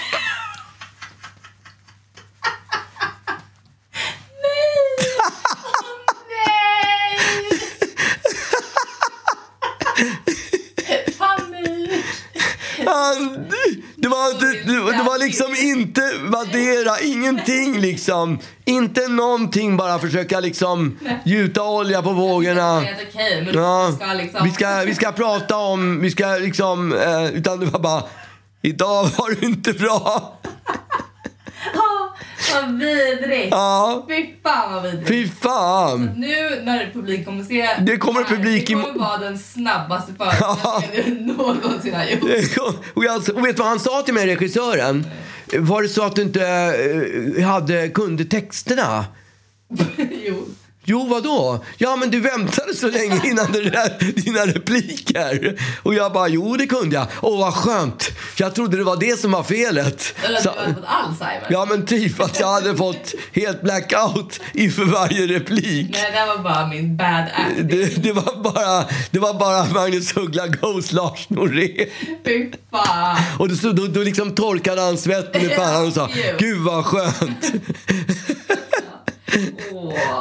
Nej! 6.46 7.20
Panik! 11.18 12.06
Han, 12.86 13.48
det, 13.96 14.08
var 14.08 14.32
inte, 14.32 14.46
det, 14.72 14.80
var- 14.80 14.92
det 14.92 15.04
var 15.04 15.18
liksom 15.40 15.68
inte 15.68 16.02
Madeira, 16.24 17.00
ingenting 17.00 17.80
liksom. 17.80 18.40
Inte 18.66 19.08
någonting, 19.08 19.78
bara 19.78 20.00
försöka 20.00 20.40
liksom 20.40 21.00
gjuta 21.26 21.64
olja 21.64 22.02
på 22.02 22.14
vågorna. 22.14 22.86
Ja, 23.54 24.14
liksom... 24.14 24.44
vi, 24.44 24.52
ska, 24.52 24.84
vi 24.86 24.96
ska 24.96 25.12
prata 25.12 25.58
om, 25.58 26.02
vi 26.02 26.12
ska 26.12 26.26
liksom, 26.28 26.94
eh, 26.94 27.26
utan 27.26 27.60
det 27.60 27.66
var 27.66 27.80
bara, 27.80 28.04
idag 28.62 29.04
var 29.04 29.40
du 29.40 29.48
inte 29.48 29.74
bra. 29.74 30.40
Vad 32.54 32.80
vidrigt! 32.80 33.48
Ja, 33.52 34.06
Fy 34.10 34.26
fan 34.44 34.74
vad 34.74 34.84
vidrigt. 34.84 35.08
fy 35.08 35.28
fan. 35.28 36.10
Nu 36.16 36.62
när 36.64 36.92
publik 36.94 37.26
kommer 37.26 37.44
se 37.44 37.70
Det 37.82 37.98
kommer 37.98 38.24
här, 38.24 38.36
publik 38.36 38.68
Det 38.68 38.74
kommer 38.74 39.00
vara 39.00 39.18
den 39.18 39.40
snabbaste 39.40 40.14
föreställningen 40.14 41.28
du 41.28 41.34
någonsin 41.34 41.94
har 41.94 42.06
gjort. 42.06 42.24
Och, 42.94 43.04
jag, 43.04 43.18
och 43.36 43.46
vet 43.46 43.56
du 43.56 43.62
vad 43.62 43.70
han 43.70 43.80
sa 43.80 44.02
till 44.02 44.14
mig, 44.14 44.26
regissören? 44.26 45.06
Var 45.58 45.82
det 45.82 45.90
så 45.90 46.04
att 46.04 46.16
du 46.16 46.22
inte 46.22 46.46
eh, 47.38 47.46
hade, 47.46 47.90
kunde 47.90 48.26
texterna? 48.26 49.06
jo. 50.90 51.08
Vadå? 51.10 51.64
Ja, 51.78 51.96
men 51.96 52.12
du 52.12 52.20
väntade 52.20 52.74
så 52.76 52.88
länge 52.88 53.22
innan 53.30 53.52
det 53.52 53.62
där, 53.70 54.12
dina 54.22 54.46
repliker. 54.46 55.62
Och 55.84 55.94
jag 55.94 56.14
bara, 56.14 56.28
jo, 56.28 56.56
det 56.58 56.68
kunde 56.68 56.96
jag. 56.96 57.08
Åh, 57.22 57.40
vad 57.40 57.54
skönt. 57.54 58.10
Jag 58.38 58.56
trodde 58.56 58.78
det 58.78 58.84
var 58.84 58.98
det 58.98 59.20
som 59.20 59.32
var 59.32 59.44
felet. 59.44 60.14
Eller 60.24 60.38
att 60.38 60.44
Så, 60.44 60.52
du 60.52 60.60
hade 60.60 60.74
fått 60.74 60.84
Alzheimer. 60.88 61.48
ja, 61.50 61.68
men 61.70 61.86
typ 61.86 62.20
att 62.22 62.40
jag 62.40 62.48
hade 62.48 62.78
fått 62.78 63.14
helt 63.34 63.62
blackout 63.62 64.40
inför 64.54 64.84
varje 64.86 65.28
replik. 65.28 65.90
Nej, 65.92 66.12
det 66.12 66.26
var 66.38 66.44
bara 66.44 66.68
min 66.68 66.98
bad 66.98 67.26
acting. 67.36 67.68
Det, 67.68 68.04
det, 68.04 68.12
var 68.12 68.44
bara, 68.44 68.86
det 69.12 69.20
var 69.20 69.34
bara 69.34 69.66
Magnus 69.66 70.18
Uggla 70.18 70.48
Ghost 70.48 70.92
Lars 70.92 71.30
Norén. 71.30 71.88
Fy 72.26 72.52
fan. 72.72 73.18
Och 73.40 73.50
då, 73.50 73.72
då, 73.72 73.88
då 73.88 74.00
liksom 74.04 74.36
torkade 74.36 74.82
han 74.82 74.98
svetten 74.98 75.42
i 75.42 75.50
pannan 75.50 75.88
och 75.88 75.94
sa, 75.94 76.10
gud 76.40 76.58
vad 76.60 76.86
skönt. 76.86 77.52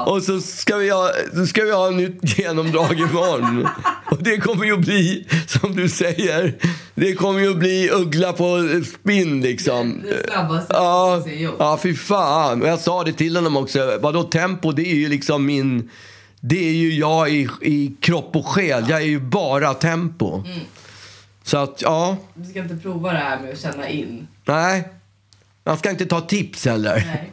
Och 0.06 0.22
så 0.22 0.40
ska 0.40 0.76
vi 0.76 0.90
ha, 0.90 1.10
så 1.34 1.46
ska 1.46 1.62
vi 1.62 1.72
ha 1.72 1.88
ett 1.88 1.96
nytt 1.96 2.38
genomdrag 2.38 3.00
imorgon. 3.00 3.68
Och 4.10 4.22
det 4.22 4.36
kommer 4.36 4.64
ju 4.64 4.72
att 4.72 4.80
bli, 4.80 5.26
som 5.46 5.76
du 5.76 5.88
säger, 5.88 6.54
det 6.94 7.14
kommer 7.14 7.40
ju 7.40 7.50
att 7.50 7.58
bli 7.58 7.90
uggla 7.90 8.32
på 8.32 8.58
spinn 8.94 9.40
liksom. 9.40 10.02
Det 10.02 10.32
snabbaste 10.32 10.74
Ja, 10.74 11.22
ja, 11.58 11.78
fy 11.82 11.94
fan. 11.94 12.62
Och 12.62 12.68
jag 12.68 12.78
sa 12.78 13.04
det 13.04 13.12
till 13.12 13.36
honom 13.36 13.56
också. 13.56 13.98
Vadå 14.00 14.22
tempo? 14.22 14.72
Det 14.72 14.82
är 14.82 14.96
ju 14.96 15.08
liksom 15.08 15.46
min... 15.46 15.90
Det 16.40 16.68
är 16.68 16.72
ju 16.72 16.94
jag 16.94 17.30
i, 17.30 17.48
i 17.62 17.96
kropp 18.00 18.36
och 18.36 18.46
själ. 18.46 18.84
Jag 18.88 19.00
är 19.02 19.06
ju 19.06 19.20
bara 19.20 19.74
tempo. 19.74 20.42
Mm. 20.46 20.58
Så 21.42 21.56
att, 21.56 21.82
ja. 21.82 22.16
Du 22.34 22.50
ska 22.50 22.58
inte 22.58 22.76
prova 22.76 23.12
det 23.12 23.18
här 23.18 23.40
med 23.40 23.52
att 23.52 23.60
känna 23.60 23.88
in. 23.88 24.28
Nej. 24.44 24.88
Man 25.64 25.78
ska 25.78 25.90
inte 25.90 26.06
ta 26.06 26.20
tips 26.20 26.64
heller. 26.64 27.04
Nej. 27.06 27.32